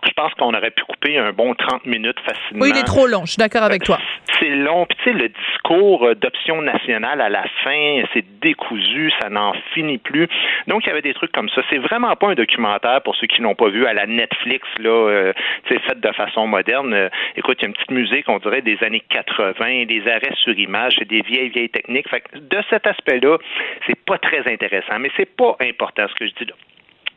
[0.04, 2.62] je pense qu'on aurait pu couper un bon 30 minutes facilement.
[2.62, 3.98] Oui, il est trop long, je suis d'accord avec toi.
[4.40, 4.86] C'est long.
[4.86, 9.54] Puis tu sais, le discours euh, d'option nationale à la fin, c'est décousu, ça n'en
[9.72, 10.28] finit plus.
[10.66, 11.62] Donc, il y avait des trucs comme ça.
[11.70, 14.90] C'est vraiment pas un documentaire, pour ceux qui l'ont pas vu, à la Netflix, là,
[14.90, 15.32] euh,
[15.66, 16.92] tu fait de façon moderne.
[16.92, 20.34] Euh, écoute, il y a une petite musique, on dirait, des années 80, des arrêts
[20.42, 22.08] sur image, c'est des vieilles, vieilles techniques.
[22.08, 23.38] Fait que de cet aspect-là,
[23.86, 26.54] c'est pas très intéressant, mais c'est pas important ce que je dis là.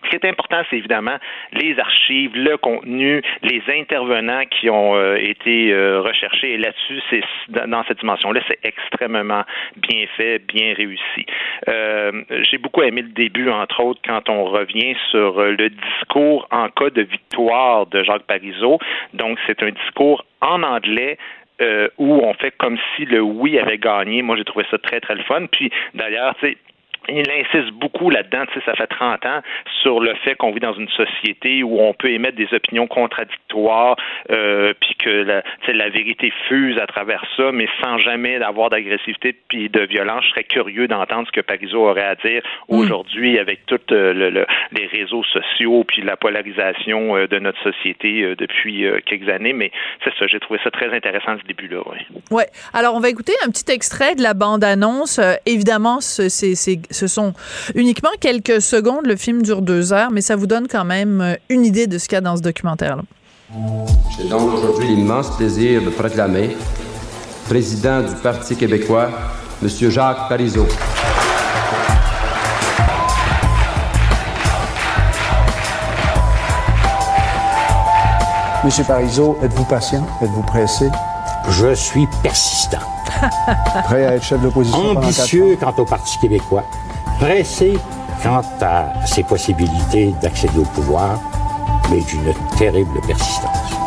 [0.03, 1.17] Ce qui est important, c'est évidemment
[1.53, 6.53] les archives, le contenu, les intervenants qui ont euh, été euh, recherchés.
[6.53, 9.43] Et là-dessus, c'est dans cette dimension-là, c'est extrêmement
[9.77, 11.25] bien fait, bien réussi.
[11.67, 16.69] Euh, j'ai beaucoup aimé le début, entre autres, quand on revient sur le discours en
[16.69, 18.79] cas de victoire de Jacques Parizeau.
[19.13, 21.17] Donc, c'est un discours en anglais
[21.97, 24.21] où on fait comme si le oui avait gagné.
[24.21, 25.45] Moi, j'ai trouvé ça très, très le fun.
[25.47, 26.57] Puis, d'ailleurs, tu
[27.11, 29.41] il insiste beaucoup là-dedans, tu sais, ça fait 30 ans,
[29.81, 33.95] sur le fait qu'on vit dans une société où on peut émettre des opinions contradictoires,
[34.31, 39.35] euh, puis que la, la vérité fuse à travers ça, mais sans jamais avoir d'agressivité
[39.47, 40.23] puis de violence.
[40.25, 42.75] Je serais curieux d'entendre ce que Parizeau aurait à dire mm.
[42.75, 48.35] aujourd'hui avec tous euh, le, les réseaux sociaux puis la polarisation euh, de notre société
[48.37, 49.53] depuis quelques années.
[49.53, 49.71] Mais
[50.03, 51.81] c'est ça, j'ai trouvé ça très intéressant ce début-là.
[51.85, 51.97] Oui.
[52.31, 52.47] Ouais.
[52.73, 55.19] Alors on va écouter un petit extrait de la bande-annonce.
[55.45, 56.55] évidemment, c'est
[56.99, 57.33] ce sont
[57.75, 59.05] uniquement quelques secondes.
[59.05, 61.97] Le film dure deux heures, mais ça vous donne quand même euh, une idée de
[61.97, 63.03] ce qu'il y a dans ce documentaire-là.
[64.17, 66.55] J'ai donc aujourd'hui l'immense plaisir de proclamer
[67.47, 69.09] président du Parti québécois,
[69.63, 69.69] M.
[69.89, 70.67] Jacques Parizeau.
[78.63, 80.05] Monsieur Parizeau, êtes-vous patient?
[80.21, 80.89] Êtes-vous pressé?
[81.49, 82.77] Je suis persistant.
[83.85, 84.91] Prêt à être chef de l'opposition?
[84.91, 86.65] Ambitieux quant au Parti québécois
[87.17, 87.73] pressé
[88.21, 91.19] quant à ses possibilités d'accéder au pouvoir,
[91.89, 93.78] mais d'une terrible persistance.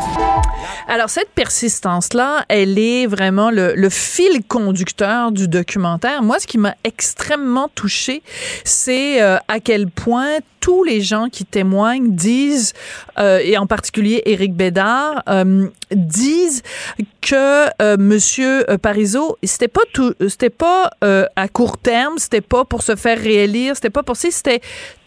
[0.89, 6.23] Alors, cette persistance-là, elle est vraiment le, fil conducteur du documentaire.
[6.23, 8.23] Moi, ce qui m'a extrêmement touché,
[8.65, 12.73] c'est euh, à quel point tous les gens qui témoignent disent,
[13.19, 16.63] euh, et en particulier Éric Bédard, euh, disent
[17.21, 22.97] que Monsieur Parizeau, c'était pas tout, c'était pas à court terme, c'était pas pour se
[22.97, 24.61] faire réélire, c'était pas pour ça, c'était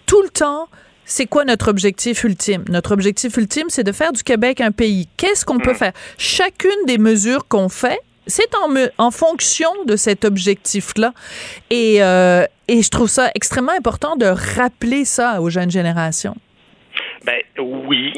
[0.05, 0.67] tout le temps
[1.05, 2.65] c'est quoi notre objectif ultime?
[2.69, 5.07] Notre objectif ultime, c'est de faire du Québec un pays.
[5.17, 5.77] Qu'est-ce qu'on peut mm.
[5.77, 5.93] faire?
[6.17, 11.13] Chacune des mesures qu'on fait, c'est en, en, fonction de cet objectif-là.
[11.69, 16.35] Et, euh, et je trouve ça extrêmement important de rappeler ça aux jeunes générations.
[17.25, 18.13] Ben oui,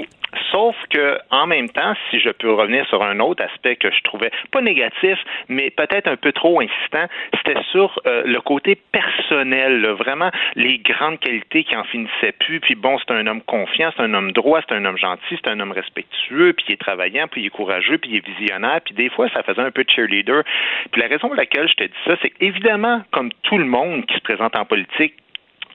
[0.51, 4.01] Sauf que, en même temps, si je peux revenir sur un autre aspect que je
[4.03, 9.85] trouvais pas négatif, mais peut-être un peu trop insistant, c'était sur euh, le côté personnel,
[9.91, 12.59] vraiment les grandes qualités qui en finissaient plus.
[12.59, 15.49] Puis bon, c'est un homme confiant, c'est un homme droit, c'est un homme gentil, c'est
[15.49, 18.81] un homme respectueux, puis il est travaillant, puis il est courageux, puis il est visionnaire.
[18.83, 20.43] Puis des fois, ça faisait un peu de cheerleader.
[20.91, 24.05] Puis la raison pour laquelle je te dis ça, c'est évidemment, comme tout le monde
[24.05, 25.13] qui se présente en politique,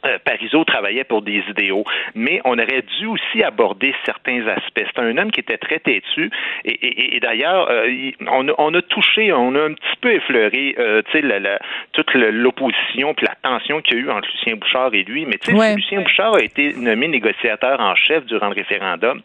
[0.07, 1.85] euh, Parizeau travaillait pour des idéaux,
[2.15, 4.85] mais on aurait dû aussi aborder certains aspects.
[4.95, 6.31] C'est un homme qui était très têtu,
[6.65, 11.59] et, d'ailleurs, euh, on, a touché, on a un petit peu effleuré, euh, la,
[11.93, 15.27] toute l'opposition puis la tension qu'il y a eu entre Lucien Bouchard et lui.
[15.27, 15.39] Mais
[15.75, 19.23] Lucien Bouchard a été nommé négociateur en chef durant le référendum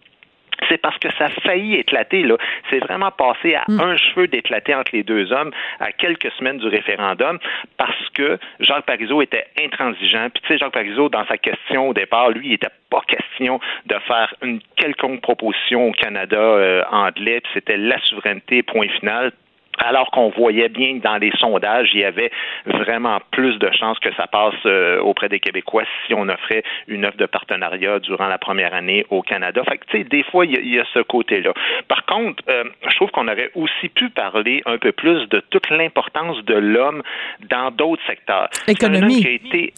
[0.69, 2.23] c'est parce que ça a failli éclater.
[2.23, 2.37] Là.
[2.69, 3.79] C'est vraiment passé à mm.
[3.79, 7.39] un cheveu d'éclater entre les deux hommes à quelques semaines du référendum
[7.77, 10.29] parce que Jacques Parizeau était intransigeant.
[10.33, 13.59] Puis tu sais, Jacques Parizeau, dans sa question au départ, lui, il n'était pas question
[13.85, 17.41] de faire une quelconque proposition au Canada euh, anglais.
[17.41, 19.31] Puis c'était la souveraineté, point final
[19.77, 22.31] alors qu'on voyait bien que dans les sondages, il y avait
[22.65, 27.05] vraiment plus de chances que ça passe euh, auprès des Québécois si on offrait une
[27.05, 29.61] offre de partenariat durant la première année au Canada.
[29.67, 31.53] Fait que, tu sais, des fois, il y, a ce côté-là.
[31.87, 35.69] Par contre, euh, je trouve qu'on aurait aussi pu parler un peu plus de toute
[35.69, 37.03] l'importance de l'homme
[37.49, 38.49] dans d'autres secteurs.
[38.67, 39.21] Économie.
[39.21, 39.73] Qui a été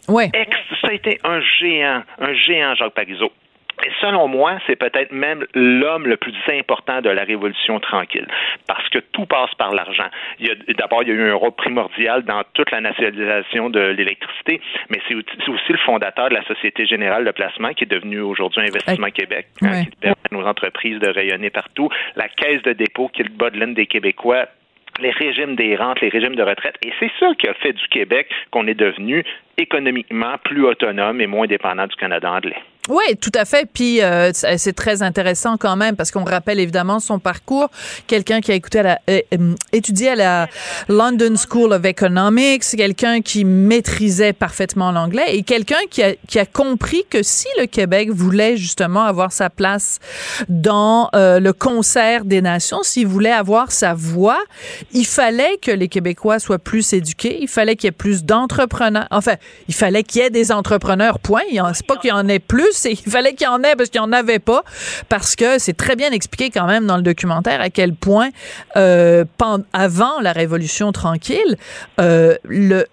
[0.81, 3.31] ça a été un géant, un géant, Jacques Parizeau.
[3.85, 8.27] Et selon moi, c'est peut-être même l'homme le plus important de la révolution tranquille,
[8.67, 10.07] parce que tout passe par l'argent.
[10.77, 14.99] D'abord, il y a eu un rôle primordial dans toute la nationalisation de l'électricité, mais
[15.07, 19.11] c'est aussi le fondateur de la Société générale de placement, qui est devenue aujourd'hui Investissement
[19.11, 21.89] Québec, hein, qui permet à nos entreprises de rayonner partout.
[22.15, 24.47] La Caisse de dépôt, qui est le bas de laine des Québécois,
[24.99, 26.75] les régimes des rentes, les régimes de retraite.
[26.83, 29.23] Et c'est ça qui a fait du Québec qu'on est devenu
[29.57, 32.57] économiquement plus autonome et moins dépendant du Canada anglais.
[32.89, 33.69] Oui, tout à fait.
[33.71, 37.69] Puis euh, c'est très intéressant quand même parce qu'on rappelle évidemment son parcours.
[38.07, 40.47] Quelqu'un qui a écouté à la, euh, euh, étudié à la
[40.87, 46.47] London School of Economics, quelqu'un qui maîtrisait parfaitement l'anglais et quelqu'un qui a, qui a
[46.47, 49.99] compris que si le Québec voulait justement avoir sa place
[50.47, 54.39] dans le concert des nations, s'il voulait avoir sa voix,
[54.93, 59.07] il fallait que les Québécois soient plus éduqués, il fallait qu'il y ait plus d'entrepreneurs.
[59.11, 59.35] Enfin,
[59.67, 61.19] il fallait qu'il y ait des entrepreneurs.
[61.19, 61.41] Point.
[61.73, 64.01] C'est pas qu'il y en ait plus il fallait qu'il y en ait parce qu'il
[64.01, 64.63] n'y en avait pas.
[65.07, 68.29] Parce que c'est très bien expliqué quand même dans le documentaire à quel point,
[68.75, 69.25] euh,
[69.73, 71.57] avant la Révolution tranquille,
[71.99, 72.85] euh, le,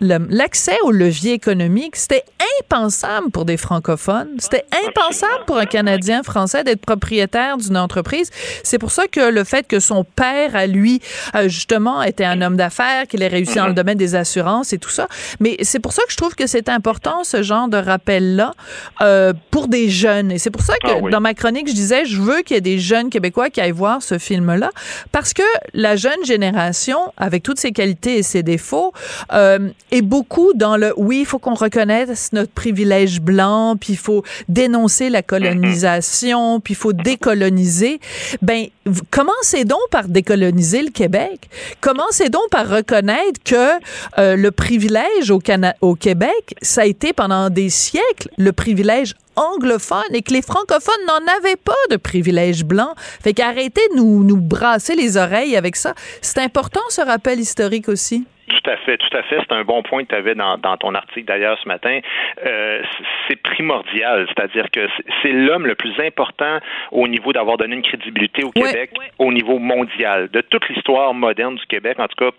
[0.00, 2.24] l'accès au levier économique, c'était
[2.60, 4.28] impensable pour des francophones.
[4.38, 8.30] C'était impensable pour un Canadien français d'être propriétaire d'une entreprise.
[8.62, 11.00] C'est pour ça que le fait que son père, à lui,
[11.34, 13.76] euh, justement, était un homme d'affaires, qu'il ait réussi dans le mhm.
[13.76, 15.08] domaine des assurances et tout ça.
[15.40, 18.54] Mais c'est pour ça que je trouve que c'est important, ce genre de rappel-là,
[19.00, 20.32] euh, pour des jeunes.
[20.32, 22.58] Et c'est pour ça que ah dans ma chronique, je disais, je veux qu'il y
[22.58, 24.70] ait des jeunes Québécois qui aillent voir ce film-là,
[25.12, 25.42] parce que
[25.74, 28.92] la jeune génération, avec toutes ses qualités et ses défauts,
[29.32, 33.98] euh, est beaucoup dans le oui, il faut qu'on reconnaisse notre privilège blanc, puis il
[33.98, 38.00] faut dénoncer la colonisation, puis il faut décoloniser.
[38.42, 38.66] Ben,
[39.10, 41.48] commencez donc par décoloniser le Québec.
[41.80, 43.70] Commencez donc par reconnaître que
[44.18, 45.40] euh, le privilège au,
[45.80, 50.94] au Québec, ça a été pendant des siècles le privilège anglophone et que les francophones
[51.06, 52.94] n'en avaient pas de privilège blanc.
[53.22, 55.94] Fait qu'arrêtez de nous, nous brasser les oreilles avec ça.
[56.20, 58.26] C'est important ce rappel historique aussi.
[58.48, 59.38] Tout à fait, tout à fait.
[59.40, 62.00] C'est un bon point que tu avais dans, ton article d'ailleurs ce matin.
[62.44, 62.82] Euh,
[63.26, 64.88] c'est primordial, c'est-à-dire que
[65.22, 66.58] c'est l'homme le plus important
[66.90, 70.28] au niveau d'avoir donné une crédibilité au Québec, au niveau mondial.
[70.28, 72.30] De toute l'histoire moderne du Québec, en tout cas,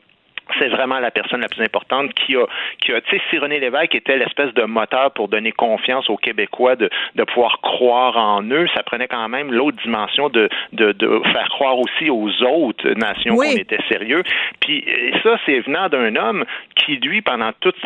[0.57, 2.45] c'est vraiment la personne la plus importante qui a,
[2.81, 6.17] qui a tu sais, si René Lévesque était l'espèce de moteur pour donner confiance aux
[6.17, 10.91] Québécois de, de pouvoir croire en eux, ça prenait quand même l'autre dimension de, de,
[10.91, 14.23] de faire croire aussi aux autres nations qu'on était sérieux.
[14.59, 14.85] Puis
[15.23, 17.79] ça, c'est venant d'un homme qui, lui, pendant toutes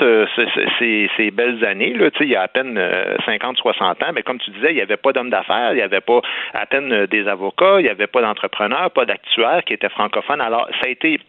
[0.80, 2.80] ces, ces, belles années, là, tu sais, il y a à peine
[3.26, 5.76] 50, euh, 60 ans, mais comme tu disais, il n'y avait pas d'homme d'affaires, il
[5.76, 6.22] n'y avait pas
[6.54, 10.42] à peine euh, des avocats, il n'y avait pas d'entrepreneurs, pas d'actuaires qui étaient francophones.
[10.42, 11.20] Alors, ça a été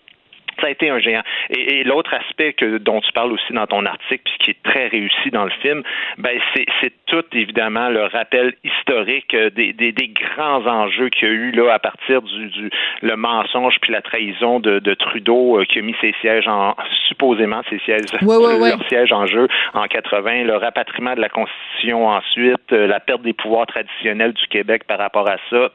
[0.61, 1.23] ça a été un géant.
[1.51, 4.89] Et, l'autre aspect que, dont tu parles aussi dans ton article, puis qui est très
[4.89, 5.83] réussi dans le film,
[6.19, 11.31] ben c'est tout évidemment le rappel historique euh, des, des, des grands enjeux qu'il y
[11.31, 12.71] a eu là à partir du, du
[13.03, 16.75] le mensonge puis la trahison de, de Trudeau euh, qui a mis ses sièges en
[17.09, 22.73] supposément ses sièges leurs sièges en jeu en 80, le rapatriement de la Constitution ensuite,
[22.73, 25.71] euh, la perte des pouvoirs traditionnels du Québec par rapport à ça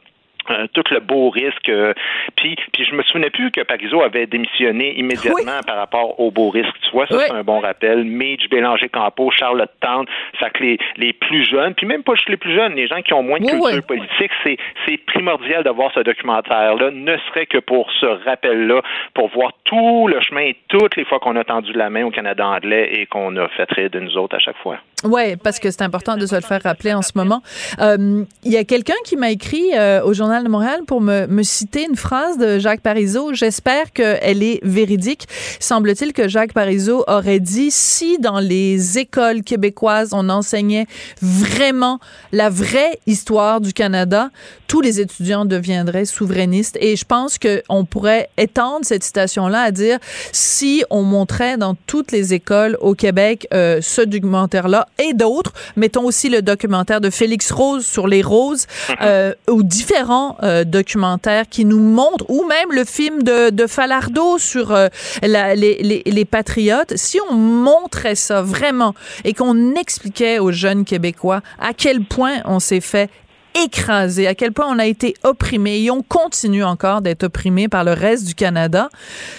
[0.50, 1.70] euh, tout le beau risque.
[1.70, 1.94] Euh,
[2.36, 6.50] puis, puis je me souvenais plus que Parizeau avait démissionné immédiatement par rapport au beau
[6.50, 6.74] risque.
[6.84, 8.04] Tu vois, ça c'est un bon rappel.
[8.04, 10.06] Mitch, Bélanger, Campo, Charlotte Town,
[10.40, 13.02] ça que les, les plus jeunes, puis même pas juste les plus jeunes, les gens
[13.02, 17.60] qui ont moins de culture politique, c'est, c'est primordial d'avoir ce documentaire-là, ne serait que
[17.60, 18.82] pour ce rappel-là,
[19.14, 22.48] pour voir tout le chemin, toutes les fois qu'on a tendu la main au Canada
[22.48, 24.78] anglais et qu'on a fait rire de nous autres à chaque fois.
[25.04, 27.42] Oui, parce que c'est important de se le faire rappeler en ce moment.
[27.80, 29.70] Euh, il y a quelqu'un qui m'a écrit
[30.04, 33.34] au journal de Montréal pour me, me citer une phrase de Jacques Parizeau.
[33.34, 35.28] J'espère qu'elle est véridique.
[35.60, 40.88] Semble-t-il que Jacques Parizeau aurait dit si dans les écoles québécoises on enseignait
[41.22, 42.00] vraiment
[42.32, 44.30] la vraie histoire du Canada,
[44.68, 46.78] tous les étudiants deviendraient souverainistes.
[46.80, 49.98] Et je pense qu'on pourrait étendre cette citation-là à dire
[50.32, 56.06] si on montrait dans toutes les écoles au Québec euh, ce documentaire-là et d'autres, mettons
[56.06, 58.68] aussi le documentaire de Félix Rose sur les roses,
[59.02, 64.38] euh, ou différents euh, documentaire qui nous montre, ou même le film de, de Falardeau
[64.38, 64.88] sur euh,
[65.22, 71.42] la, les, les, patriotes, si on montrait ça vraiment et qu'on expliquait aux jeunes Québécois
[71.60, 73.10] à quel point on s'est fait
[73.56, 77.84] écraser, à quel point on a été opprimé et on continue encore d'être opprimé par
[77.84, 78.90] le reste du Canada,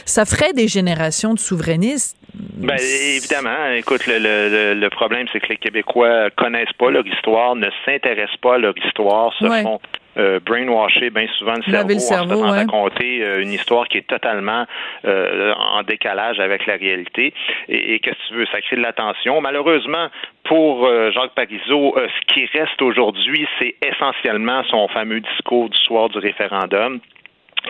[0.04, 2.16] ça ferait des générations de souverainistes.
[2.34, 2.78] Ben,
[3.16, 7.68] évidemment, écoute, le, le, le problème, c'est que les Québécois connaissent pas leur histoire, ne
[7.84, 9.80] s'intéressent pas à leur histoire, se font
[10.16, 14.66] euh, brainwasher bien souvent le cerveau, cerveau, en raconter euh, une histoire qui est totalement
[15.04, 17.32] euh, en décalage avec la réalité.
[17.68, 19.40] Et, qu'est-ce que tu veux, ça crée de l'attention.
[19.40, 20.08] Malheureusement,
[20.44, 26.18] pour Jacques Parizeau, ce qui reste aujourd'hui, c'est essentiellement son fameux discours du soir du
[26.18, 27.00] référendum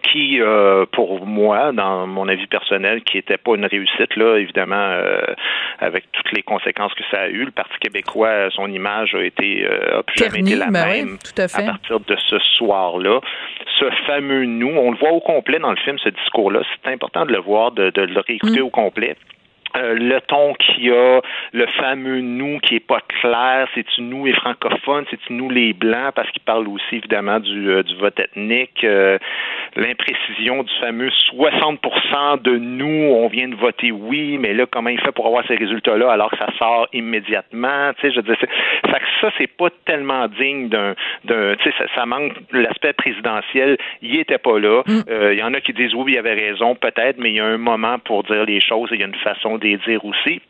[0.03, 4.76] qui, euh, pour moi, dans mon avis personnel, qui n'était pas une réussite, là, évidemment,
[4.76, 5.22] euh,
[5.79, 7.44] avec toutes les conséquences que ça a eu.
[7.44, 11.18] Le Parti québécois, son image a été euh, a plus jamais été la ben même
[11.18, 11.62] tout à, fait.
[11.62, 13.20] à, partir de ce soir-là.
[13.79, 16.62] Ce fameux nous, on le voit au complet dans le film, ce discours-là.
[16.83, 18.64] C'est important de le voir, de, de le réécouter mm.
[18.64, 19.16] au complet.
[19.76, 21.20] Euh, le ton qu'il y a,
[21.52, 26.12] le fameux nous qui est pas clair, c'est-tu nous les francophones, c'est-tu nous les blancs,
[26.14, 29.18] parce qu'il parle aussi évidemment du, euh, du vote ethnique, euh,
[29.76, 35.00] l'imprécision du fameux 60% de nous, on vient de voter oui, mais là comment il
[35.00, 38.33] fait pour avoir ces résultats-là alors que ça sort immédiatement, tu sais, je dis,
[38.87, 40.94] ça, ça c'est pas tellement digne d'un,
[41.25, 44.83] d'un, tu sais, ça, ça, manque l'aspect présidentiel, il était pas là.
[44.87, 45.02] Mm.
[45.33, 47.46] Il y en a qui disent oui, il avait raison, peut-être, mais il y a
[47.46, 50.42] un moment pour dire les choses, et il y a une façon des dire aussi.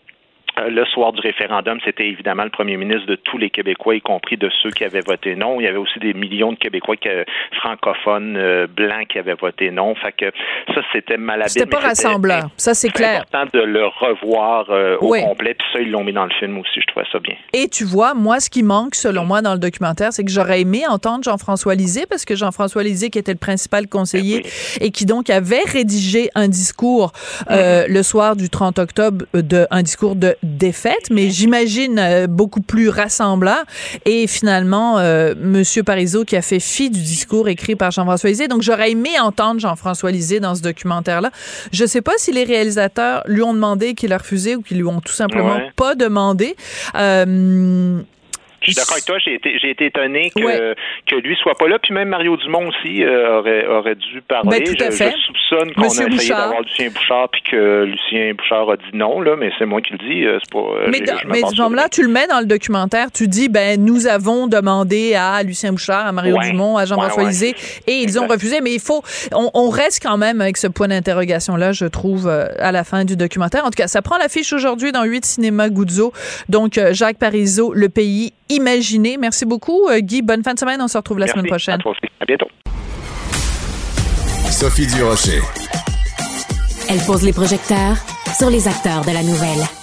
[0.69, 4.37] Le soir du référendum, c'était évidemment le premier ministre de tous les Québécois, y compris
[4.37, 5.61] de ceux qui avaient voté non.
[5.61, 6.97] Il y avait aussi des millions de Québécois
[7.61, 9.95] francophones blancs qui avaient voté non.
[9.95, 10.33] Fait que
[10.75, 11.51] ça, c'était malhabile.
[11.51, 12.51] C'était pas rassembleur.
[12.57, 13.25] Ça, c'est clair.
[13.31, 14.69] C'est important de le revoir
[15.01, 15.55] au complet.
[15.55, 16.81] Puis ça, ils l'ont mis dans le film aussi.
[16.81, 17.35] Je trouvais ça bien.
[17.53, 20.61] Et tu vois, moi, ce qui manque, selon moi, dans le documentaire, c'est que j'aurais
[20.61, 24.51] aimé entendre Jean-François Lisée, parce que Jean-François Lisée, qui était le principal conseiller ben
[24.81, 27.13] et qui donc avait rédigé un discours
[27.51, 27.93] euh, mm-hmm.
[27.93, 32.89] le soir du 30 octobre, de, un discours de défaite, mais j'imagine euh, beaucoup plus
[32.89, 33.65] rassembleur.
[34.05, 38.49] Et finalement, euh, Monsieur Parizeau qui a fait fi du discours écrit par Jean-François Lisée.
[38.49, 41.31] Donc, j'aurais aimé entendre Jean-François Lisée dans ce documentaire-là.
[41.73, 44.87] Je sais pas si les réalisateurs lui ont demandé qu'il a refusé ou qu'ils lui
[44.87, 46.57] ont tout simplement pas demandé.
[46.97, 48.01] Euh,
[48.61, 49.19] je suis d'accord avec toi.
[49.19, 50.75] J'ai été, j'ai été étonné que,
[51.07, 51.79] que lui soit pas là.
[51.79, 54.61] Puis même Mario Dumont aussi euh, aurait, aurait dû parler.
[54.61, 55.15] Ben, tout à fait.
[55.17, 59.21] je, soupçonne qu'on a essayé d'avoir Lucien Bouchard puis que Lucien Bouchard a dit non,
[59.21, 60.25] là, mais c'est moi qui le dis.
[60.27, 63.11] Euh, c'est pas, euh, mais là, tu le mets dans le documentaire.
[63.11, 67.55] Tu dis, ben, nous avons demandé à Lucien Bouchard, à Mario Dumont, à Jean-François ouais,
[67.87, 68.61] et ils ont refusé.
[68.61, 69.03] Mais il faut,
[69.33, 73.17] on, on, reste quand même avec ce point d'interrogation-là, je trouve, à la fin du
[73.17, 73.65] documentaire.
[73.65, 76.13] En tout cas, ça prend l'affiche aujourd'hui dans 8 cinémas Guzzo.
[76.49, 79.17] Donc, Jacques Parizeau, Le Pays Imaginé.
[79.17, 80.23] Merci beaucoup, euh, Guy.
[80.23, 80.81] Bonne fin de semaine.
[80.83, 81.81] On se retrouve la semaine prochaine.
[82.21, 82.49] À, bientôt.
[84.51, 85.41] Sophie Durocher.
[86.89, 87.97] Elle pose les projecteurs
[88.37, 89.80] sur les acteurs de la nouvelle.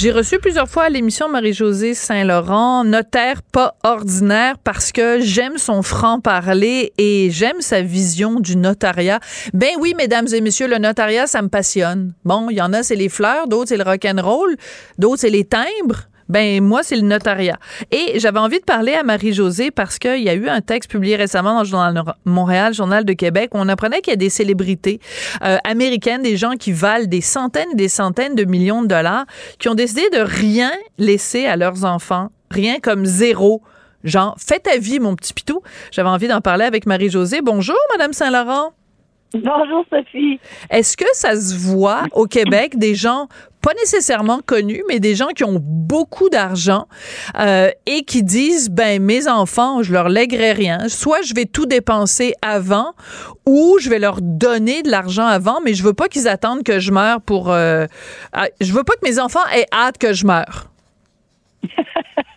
[0.00, 5.82] J'ai reçu plusieurs fois à l'émission Marie-Josée Saint-Laurent, notaire pas ordinaire parce que j'aime son
[5.82, 9.20] franc-parler et j'aime sa vision du notariat.
[9.52, 12.14] Ben oui, mesdames et messieurs, le notariat, ça me passionne.
[12.24, 14.56] Bon, il y en a, c'est les fleurs, d'autres, c'est le rock'n'roll,
[14.96, 16.08] d'autres, c'est les timbres.
[16.30, 17.58] Ben moi, c'est le notariat.
[17.90, 21.16] Et j'avais envie de parler à Marie-Josée parce qu'il y a eu un texte publié
[21.16, 24.30] récemment dans le Journal Montréal, Journal de Québec, où on apprenait qu'il y a des
[24.30, 25.00] célébrités
[25.42, 29.24] euh, américaines, des gens qui valent des centaines et des centaines de millions de dollars,
[29.58, 33.62] qui ont décidé de rien laisser à leurs enfants, rien comme zéro.
[34.04, 35.62] Genre, fais ta vie, mon petit pitou.
[35.90, 37.40] J'avais envie d'en parler avec Marie-Josée.
[37.42, 38.70] Bonjour, Madame Saint-Laurent.
[39.32, 40.40] Bonjour Sophie.
[40.70, 43.28] Est-ce que ça se voit au Québec des gens
[43.60, 46.86] pas nécessairement connus, mais des gens qui ont beaucoup d'argent
[47.38, 50.88] euh, et qui disent ben mes enfants, je leur lèguerai rien.
[50.88, 52.94] Soit je vais tout dépenser avant,
[53.46, 56.78] ou je vais leur donner de l'argent avant, mais je veux pas qu'ils attendent que
[56.78, 57.50] je meure pour.
[57.50, 57.86] Euh,
[58.32, 60.70] ah, je veux pas que mes enfants aient hâte que je meure.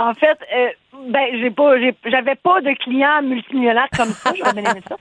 [0.00, 0.70] en fait, euh,
[1.08, 1.74] ben, j'ai pas,
[2.06, 4.32] j'avais pas de clients multimillionnaires comme ça.
[4.34, 4.96] J'aurais bien aimé ça.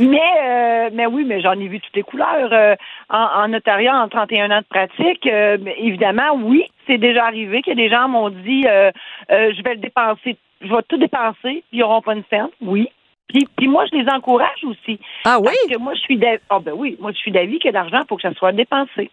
[0.00, 2.52] Mais, euh, mais oui, mais j'en ai vu toutes les couleurs.
[2.52, 2.74] Euh,
[3.08, 7.72] en, en, notariat, en 31 ans de pratique, euh, évidemment, oui, c'est déjà arrivé que
[7.72, 12.02] des gens m'ont dit, je vais le dépenser, je vais tout dépenser, puis ils n'auront
[12.02, 12.48] pas une scène.
[12.60, 12.88] Oui.
[13.28, 14.98] Puis, puis moi, je les encourage aussi.
[15.24, 15.46] Ah oui?
[15.46, 18.00] Parce que moi, je suis d'avis, oh, ben oui, moi, je suis d'avis que l'argent,
[18.08, 19.10] faut que ça soit dépensé.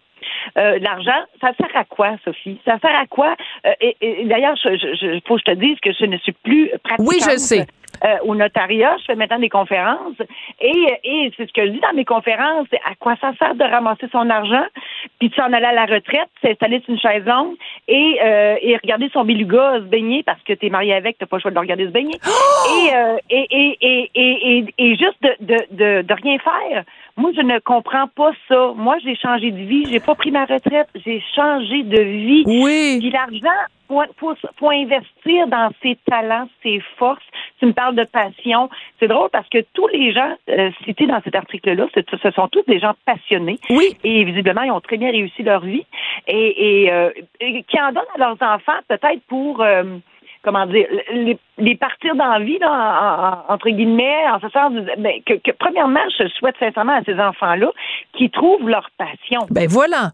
[0.56, 2.58] Euh, l'argent, ça sert à quoi, Sophie?
[2.64, 3.36] Ça sert à quoi?
[3.66, 6.70] Euh, et, d'ailleurs, il je, faut que je te dise que je ne suis plus
[6.82, 7.08] pratiquante.
[7.08, 7.66] Oui, je sais.
[8.04, 10.14] Euh, au notariat, je fais maintenant des conférences
[10.60, 13.56] et, et c'est ce que je dis dans mes conférences, c'est à quoi ça sert
[13.56, 14.66] de ramasser son argent,
[15.18, 17.56] puis de s'en aller à la retraite, s'installer sur une chaise longue
[17.88, 18.20] et,
[18.62, 21.42] et regarder son beluga se baigner parce que tu es marié avec, tu pas le
[21.42, 22.14] choix de le regarder se baigner.
[23.30, 26.84] Et, et, et, et, et, juste de, de, de, de rien faire.
[27.18, 28.72] Moi, je ne comprends pas ça.
[28.76, 29.84] Moi, j'ai changé de vie.
[29.90, 30.88] J'ai pas pris ma retraite.
[31.04, 32.44] J'ai changé de vie.
[32.46, 32.98] Oui.
[33.00, 33.58] Puis l'argent,
[33.88, 37.24] faut, faut, investir dans ses talents, ses forces.
[37.58, 38.70] Tu me parles de passion.
[39.00, 42.62] C'est drôle parce que tous les gens euh, cités dans cet article-là, ce sont tous
[42.68, 43.58] des gens passionnés.
[43.70, 43.96] Oui.
[44.04, 45.84] Et visiblement, ils ont très bien réussi leur vie.
[46.28, 47.10] Et, et, euh,
[47.40, 49.60] qui en donnent à leurs enfants peut-être pour...
[49.60, 49.98] Euh,
[50.42, 55.50] comment dire, les, les partir d'envie, là, entre guillemets, en ce sens, ben, que, que,
[55.58, 57.70] premièrement, je souhaite sincèrement à ces enfants-là
[58.12, 59.46] qu'ils trouvent leur passion.
[59.50, 60.12] Ben voilà.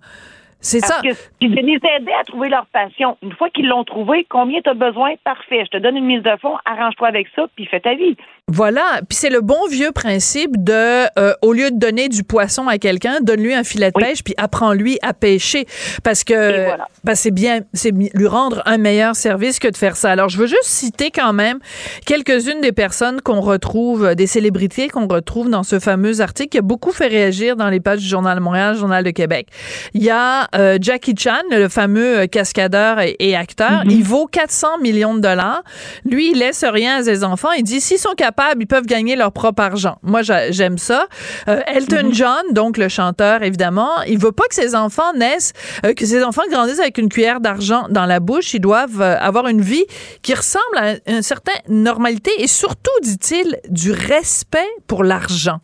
[0.64, 1.01] C'est ça.
[1.03, 3.18] puis de les aider à trouver leur passion.
[3.22, 5.12] Une fois qu'ils l'ont trouvé, combien tu as besoin?
[5.22, 5.62] Parfait.
[5.66, 8.16] Je te donne une mise de fond, arrange-toi avec ça, puis fais ta vie.
[8.47, 9.01] Voilà.
[9.09, 12.76] Puis c'est le bon vieux principe de, euh, au lieu de donner du poisson à
[12.76, 15.66] quelqu'un, donne-lui un filet de pêche, puis apprends-lui à pêcher.
[16.03, 16.66] Parce que
[17.05, 20.11] ben, c'est bien, c'est lui rendre un meilleur service que de faire ça.
[20.11, 21.59] Alors, je veux juste citer quand même
[22.05, 26.62] quelques-unes des personnes qu'on retrouve, des célébrités qu'on retrouve dans ce fameux article qui a
[26.62, 29.49] beaucoup fait réagir dans les pages du Journal de Montréal, Journal de Québec.
[29.95, 33.84] Il y a euh, Jackie Chan, le fameux euh, cascadeur et, acteur.
[33.84, 33.90] Mm-hmm.
[33.90, 35.62] Il vaut 400 millions de dollars.
[36.05, 37.53] Lui, il laisse rien à ses enfants.
[37.57, 39.99] Il dit, s'ils sont capables capables, ils peuvent gagner leur propre argent.
[40.03, 41.07] Moi, j'aime ça.
[41.49, 42.14] Euh, Elton mm-hmm.
[42.14, 45.53] John, donc le chanteur, évidemment, il veut pas que ses enfants naissent,
[45.85, 48.55] euh, que ses enfants grandissent avec une cuillère d'argent dans la bouche.
[48.55, 49.85] Ils doivent euh, avoir une vie
[50.22, 55.61] qui ressemble à une certaine normalité et surtout, dit-il, du respect pour l'argent.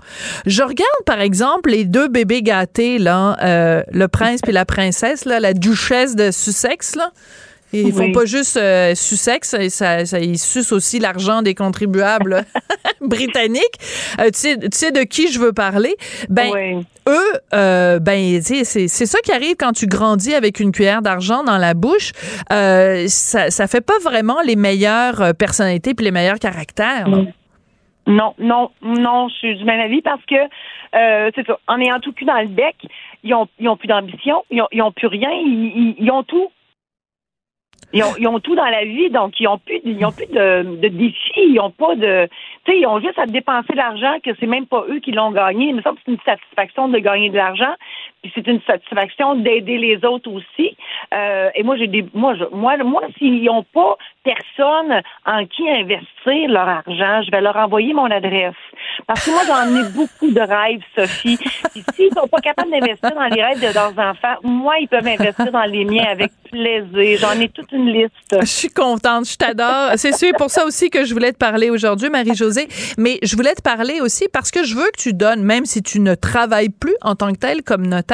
[0.47, 3.37] Je regarde, par exemple, les deux bébés gâtés, là,
[3.93, 7.13] le prince et la princesse, là, la duchesse de Sussex, là.
[7.73, 12.45] Ils font pas juste euh, Sussex, ça, ça, ils sucent aussi l'argent des contribuables
[13.01, 13.79] britanniques.
[14.21, 15.95] Euh, tu, sais, tu, sais, de qui je veux parler?
[16.29, 21.03] Ben, eux, euh, ben, c'est, c'est ça qui arrive quand tu grandis avec une cuillère
[21.03, 22.13] d'argent dans la bouche.
[22.53, 27.09] Euh, ça, ça fait pas vraiment les meilleures euh, personnalités puis les meilleurs caractères.
[28.07, 30.37] Non, non, non, je suis du même avis parce que
[30.93, 31.59] c'est ça.
[31.69, 32.75] En ayant tout cul dans le bec,
[33.23, 36.25] ils ont, ils ont plus d'ambition, ils ont, ils ont plus rien, ils, ils, ont
[36.25, 36.51] tout.
[37.93, 40.27] Ils ont, ils ont, tout dans la vie, donc ils ont plus, ils ont plus
[40.27, 42.29] de, de défis, ils ont pas de,
[42.65, 45.33] tu sais, ils ont juste à dépenser l'argent que c'est même pas eux qui l'ont
[45.33, 45.67] gagné.
[45.67, 47.75] Il me semble que c'est une satisfaction de gagner de l'argent,
[48.23, 50.77] puis c'est une satisfaction d'aider les autres aussi.
[51.15, 55.69] Euh, et moi, j'ai des, moi, je, moi, moi, s'ils n'ont pas personne en qui
[55.71, 58.55] investir leur argent, je vais leur envoyer mon adresse.
[59.07, 61.39] Parce que moi, j'en ai beaucoup de rêves, Sophie.
[61.73, 65.07] Puis s'ils sont pas capables d'investir dans les rêves de leurs enfants, moi, ils peuvent
[65.07, 67.19] investir dans les miens avec plaisir.
[67.21, 68.37] J'en ai toute une liste.
[68.39, 69.93] Je suis contente, je t'adore.
[69.97, 72.69] C'est sûr pour ça aussi que je voulais te parler aujourd'hui, Marie-Josée.
[72.99, 75.83] Mais je voulais te parler aussi parce que je veux que tu donnes, même si
[75.83, 78.10] tu ne travailles plus en tant que tel comme notaire,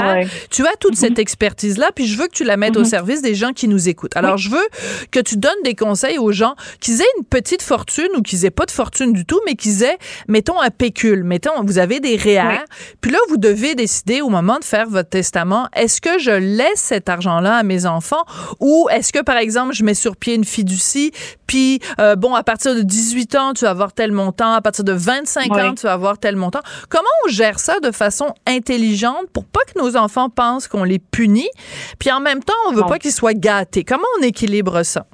[0.50, 1.20] tu as toute cette mhm.
[1.20, 2.86] expertise-là, puis je veux que tu la mettes au mhm.
[2.86, 4.16] service des gens qui nous écoutent.
[4.16, 4.66] Alors, je veux
[5.10, 8.50] que tu donnes des conseils aux gens qu'ils aient une petite fortune ou qu'ils aient
[8.50, 11.24] pas de fortune du tout, mais qu'ils aient, mettons, un pécule.
[11.24, 12.64] Mettons, vous avez des REER,
[13.00, 16.80] puis là, vous devez décider au moment de faire votre testament, est-ce que je laisse
[16.80, 18.24] cet argent-là à mes enfants
[18.60, 21.12] ou est-ce que, par exemple, je mets sur pied une fiducie,
[21.46, 24.84] puis, euh, bon, à partir de 18 ans, tu vas avoir tel montant, à partir
[24.84, 26.60] de 25 ans, tu vas avoir tel montant.
[26.88, 30.98] Comment on gère ça de façon intelligente pour pas que nos enfants pensent qu'on les
[30.98, 31.50] punit,
[31.98, 33.84] puis en même temps, on veut pas qu'ils soient gâtés?
[33.84, 35.06] Comment on équilibre ça?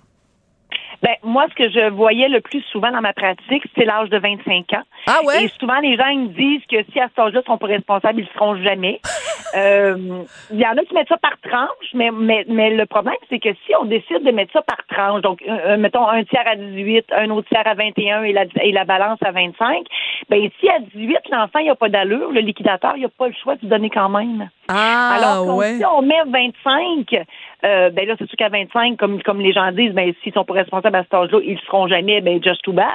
[1.03, 4.19] Ben, moi, ce que je voyais le plus souvent dans ma pratique, c'est l'âge de
[4.19, 4.83] 25 ans.
[5.07, 5.45] Ah ouais?
[5.45, 7.67] Et souvent, les gens ils me disent que si à cet âge-là, ils sont pas
[7.67, 9.01] responsables, ils le seront jamais.
[9.55, 13.17] Euh, il y en a qui mettent ça par tranche, mais, mais, mais le problème,
[13.29, 16.47] c'est que si on décide de mettre ça par tranche, donc, euh, mettons, un tiers
[16.47, 19.85] à 18, un autre tiers à 21 et la, et la balance à 25,
[20.31, 23.35] ben, si à 18, l'enfant, il a pas d'allure, le liquidateur, il a pas le
[23.43, 24.49] choix de donner quand même.
[24.69, 25.77] Ah, Alors, ouais.
[25.77, 27.27] si on met 25,
[27.65, 30.45] euh, ben là, c'est sûr qu'à 25, comme, comme les gens disent, ben, s'ils sont
[30.45, 32.87] pas responsables à cet âge-là, ils le seront jamais, ben, just too bad.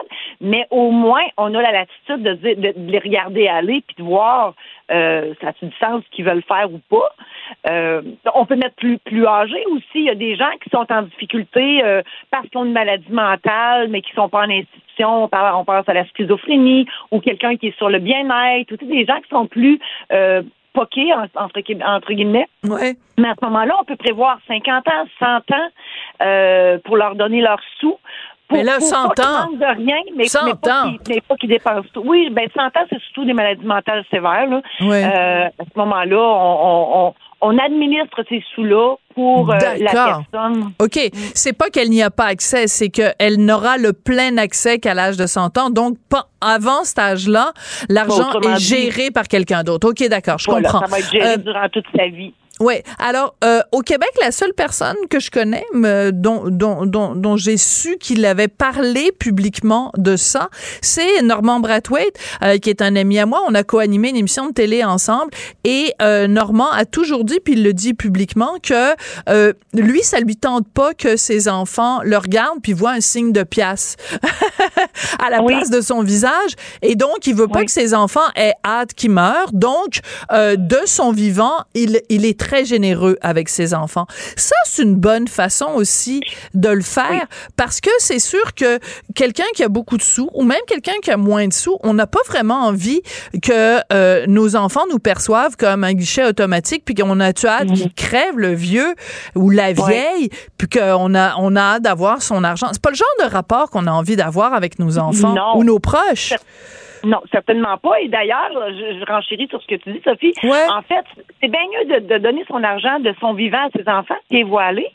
[0.42, 4.54] Mais au moins, on a la latitude de, de, les regarder aller puis de voir,
[4.92, 7.10] euh, ça a du sens qu'ils veulent faire ou pas.
[7.70, 8.02] Euh,
[8.34, 9.86] on peut mettre plus, plus âgé aussi.
[9.96, 12.02] Il y a des gens qui sont en difficulté euh,
[12.32, 15.24] parce qu'ils ont une maladie mentale, mais qui sont pas en institution.
[15.24, 18.72] On, parle, on pense à la schizophrénie ou quelqu'un qui est sur le bien-être.
[18.72, 19.80] Ou des gens qui sont plus
[20.78, 22.48] poqués, entre, entre guillemets.
[22.64, 22.96] Ouais.
[23.18, 25.26] Mais à ce moment-là, on peut prévoir 50 ans, 100
[25.56, 25.70] ans
[26.22, 27.98] euh, pour leur donner leurs sous.
[28.48, 29.52] Pour, mais là, 100 ans.
[29.54, 30.54] de rien, mais, 100 mais
[31.22, 32.04] pas qu'ils qu dépensent tout.
[32.06, 34.48] Oui, ben 100 ans, c'est surtout des maladies mentales sévères.
[34.48, 34.62] Là.
[34.82, 40.72] Euh, à ce moment-là, on, on, on administre ces sous-là pour euh, la personne.
[40.80, 41.00] OK.
[41.34, 45.18] C'est pas qu'elle n'y a pas accès, c'est qu'elle n'aura le plein accès qu'à l'âge
[45.18, 45.70] de 100 ans.
[45.70, 47.54] Donc, pas avant cet âge-là,
[47.90, 49.90] l'argent est géré par quelqu'un d'autre.
[49.90, 50.82] OK, d'accord, je comprends.
[50.82, 52.34] Ça va être géré euh, durant toute sa vie.
[52.60, 52.76] Oui.
[52.98, 55.66] Alors, euh, au Québec, la seule personne que je connais
[56.12, 60.50] dont, dont, dont, dont j'ai su qu'il avait parlé publiquement de ça,
[60.82, 63.42] c'est Normand Brathwaite, euh, qui est un ami à moi.
[63.48, 65.32] On a co-animé une émission de télé ensemble.
[65.64, 68.96] Et euh, Normand a toujours dit, puis il le dit publiquement, que
[69.30, 73.32] euh, lui, ça lui tente pas que ses enfants le regardent puis voient un signe
[73.32, 73.96] de pièce
[75.24, 76.52] à la place de son visage.
[76.82, 79.52] Et donc, il veut pas que ses enfants aient hâte qu'il meure.
[79.54, 80.00] Donc,
[80.32, 84.08] euh, de son vivant, il, il est très généreux avec ses enfants.
[84.38, 86.22] Ça, c'est une bonne façon aussi
[86.54, 87.26] de le faire
[87.58, 88.80] parce que c'est sûr que
[89.16, 91.94] quelqu'un qui a beaucoup de sous ou même quelqu'un qui a moins de sous, on
[91.94, 93.02] n'a pas vraiment envie
[93.44, 97.68] que euh, nos enfants nous perçoivent comme un guichet automatique puis qu'on a tu hâte
[97.74, 98.96] qu'il crève le vieux
[99.36, 102.68] ou la vieille puis qu'on a on a hâte d'avoir son argent.
[102.72, 105.80] C'est pas le genre de rapport qu'on a envie d'avoir avec nos enfants ou nos
[105.80, 106.34] proches.
[107.04, 108.00] Non, certainement pas.
[108.02, 110.34] Et d'ailleurs, je, je, renchéris sur ce que tu dis, Sophie.
[110.70, 111.06] En fait,
[111.42, 114.44] c'est bien mieux de, donner son argent de son vivant à ses enfants, qui est
[114.44, 114.88] voilé.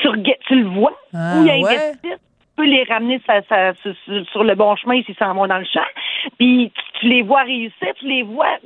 [0.00, 0.08] Tu,
[0.46, 1.66] tu le vois, ah, où il.
[2.02, 3.20] Tu peux les ramener
[4.32, 5.84] sur, le bon chemin s'ils s'en vont dans le champ.
[6.38, 8.56] Puis tu, les vois réussir, tu les vois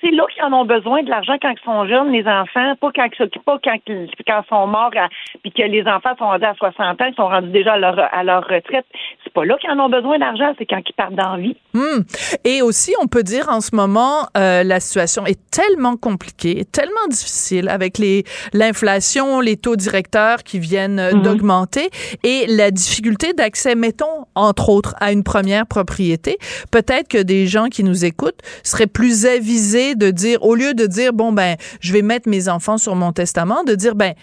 [0.00, 2.90] c'est là qu'ils en ont besoin de l'argent quand ils sont jeunes, les enfants, pas
[2.94, 4.90] quand ils pas quand, quand ils sont morts,
[5.42, 7.98] puis que les enfants sont rendus à 60 ans, ils sont rendus déjà à leur,
[7.98, 8.86] à leur retraite.
[9.24, 11.56] C'est pas là qu'ils en ont besoin d'argent, c'est quand ils partent d'envie.
[11.74, 12.02] Hmm.
[12.44, 17.06] Et aussi, on peut dire en ce moment, euh, la situation est tellement compliquée, tellement
[17.08, 21.22] difficile avec les l'inflation, les taux directeurs qui viennent mhm.
[21.22, 21.90] d'augmenter
[22.24, 26.38] et la difficulté d'accès, mettons, entre autres, à une première propriété.
[26.70, 30.86] Peut-être que des gens qui nous écoutent seraient plus avisés de dire, au lieu de
[30.86, 34.14] dire, bon, ben, je vais mettre mes enfants sur mon testament, de dire, ben,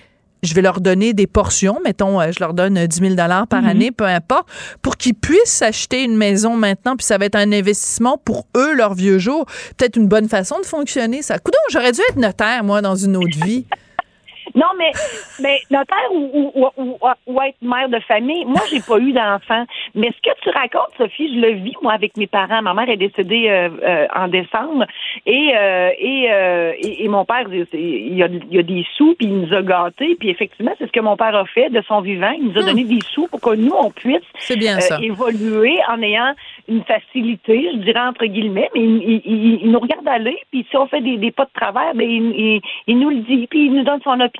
[0.43, 3.63] je vais leur donner des portions, mettons, euh, je leur donne 10 000 dollars par
[3.63, 3.69] mhm.
[3.69, 4.47] année, peu importe,
[4.81, 8.73] pour qu'ils puissent acheter une maison maintenant, puis ça va être un investissement pour eux,
[8.73, 9.45] leur vieux jour.
[9.77, 11.39] Peut-être une bonne façon de fonctionner, ça.
[11.39, 13.65] Coudon, j'aurais dû être notaire, moi, dans une autre vie.
[14.55, 14.91] Non, mais,
[15.39, 19.65] mais notaire ou, ou, ou, ou, être mère de famille, moi, j'ai pas eu d'enfant.
[19.95, 22.61] Mais ce que tu racontes, Sophie, je le vis, moi, avec mes parents.
[22.61, 24.85] Ma mère est décédée euh, euh, en décembre
[25.25, 29.53] et, euh, et, et, mon père, il a, il a des sous, puis il nous
[29.53, 30.15] a gâtés.
[30.19, 32.31] Puis effectivement, c'est ce que mon père a fait de son vivant.
[32.37, 32.65] Il nous a hmm.
[32.65, 34.21] donné des sous pour que nous, on puisse
[34.57, 36.33] bien évoluer en ayant
[36.67, 39.21] une facilité, je dirais entre guillemets, mais il,
[39.63, 42.61] il, nous regarde aller, puis si on fait des, des pas de travers, ben, il,
[42.87, 44.36] il, nous le dit, puis il nous donne son opinion.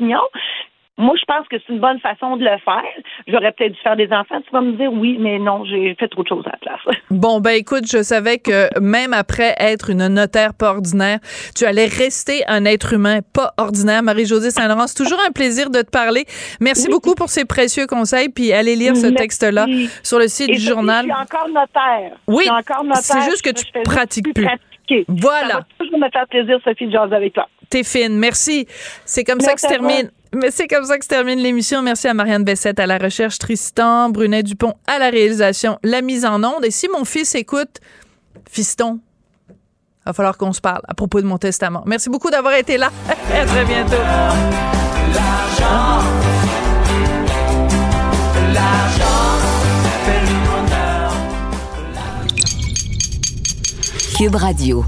[1.00, 2.82] Moi, je pense que c'est une bonne façon de le faire.
[3.28, 4.42] J'aurais peut-être dû faire des enfants.
[4.42, 6.98] Tu vas me dire oui, mais non, j'ai fait trop de choses à la place.
[7.12, 11.20] Bon, ben écoute, je savais que même après être une notaire pas ordinaire,
[11.56, 14.02] tu allais rester un être humain pas ordinaire.
[14.02, 16.26] Marie-Josée Saint-Laurent, c'est toujours un plaisir de te parler.
[16.60, 19.66] Merci beaucoup pour ces précieux conseils, puis allez lire ce texte-là
[20.04, 21.06] sur le site du journal.
[21.06, 22.18] Je suis encore notaire.
[22.28, 22.46] Oui,
[22.96, 24.48] c'est juste que tu pratiques plus.
[25.08, 25.48] Voilà.
[25.48, 27.48] Ça va toujours me faire plaisir, Sophie, de jaser avec toi.
[27.70, 28.18] T'es fine.
[28.18, 28.68] Merci.
[29.06, 30.12] C'est comme ça que se termine.
[30.34, 31.82] Mais c'est comme ça que se termine l'émission.
[31.82, 36.26] Merci à Marianne Bessette à la recherche, Tristan, Brunet Dupont à la réalisation, la mise
[36.26, 36.66] en onde.
[36.66, 37.80] Et si mon fils écoute,
[38.50, 39.00] fiston,
[40.06, 41.84] va falloir qu'on se parle à propos de mon testament.
[41.86, 42.92] Merci beaucoup d'avoir été là.
[43.34, 43.96] à très bientôt.
[45.14, 46.08] L'argent.
[54.18, 54.84] Cube Radio.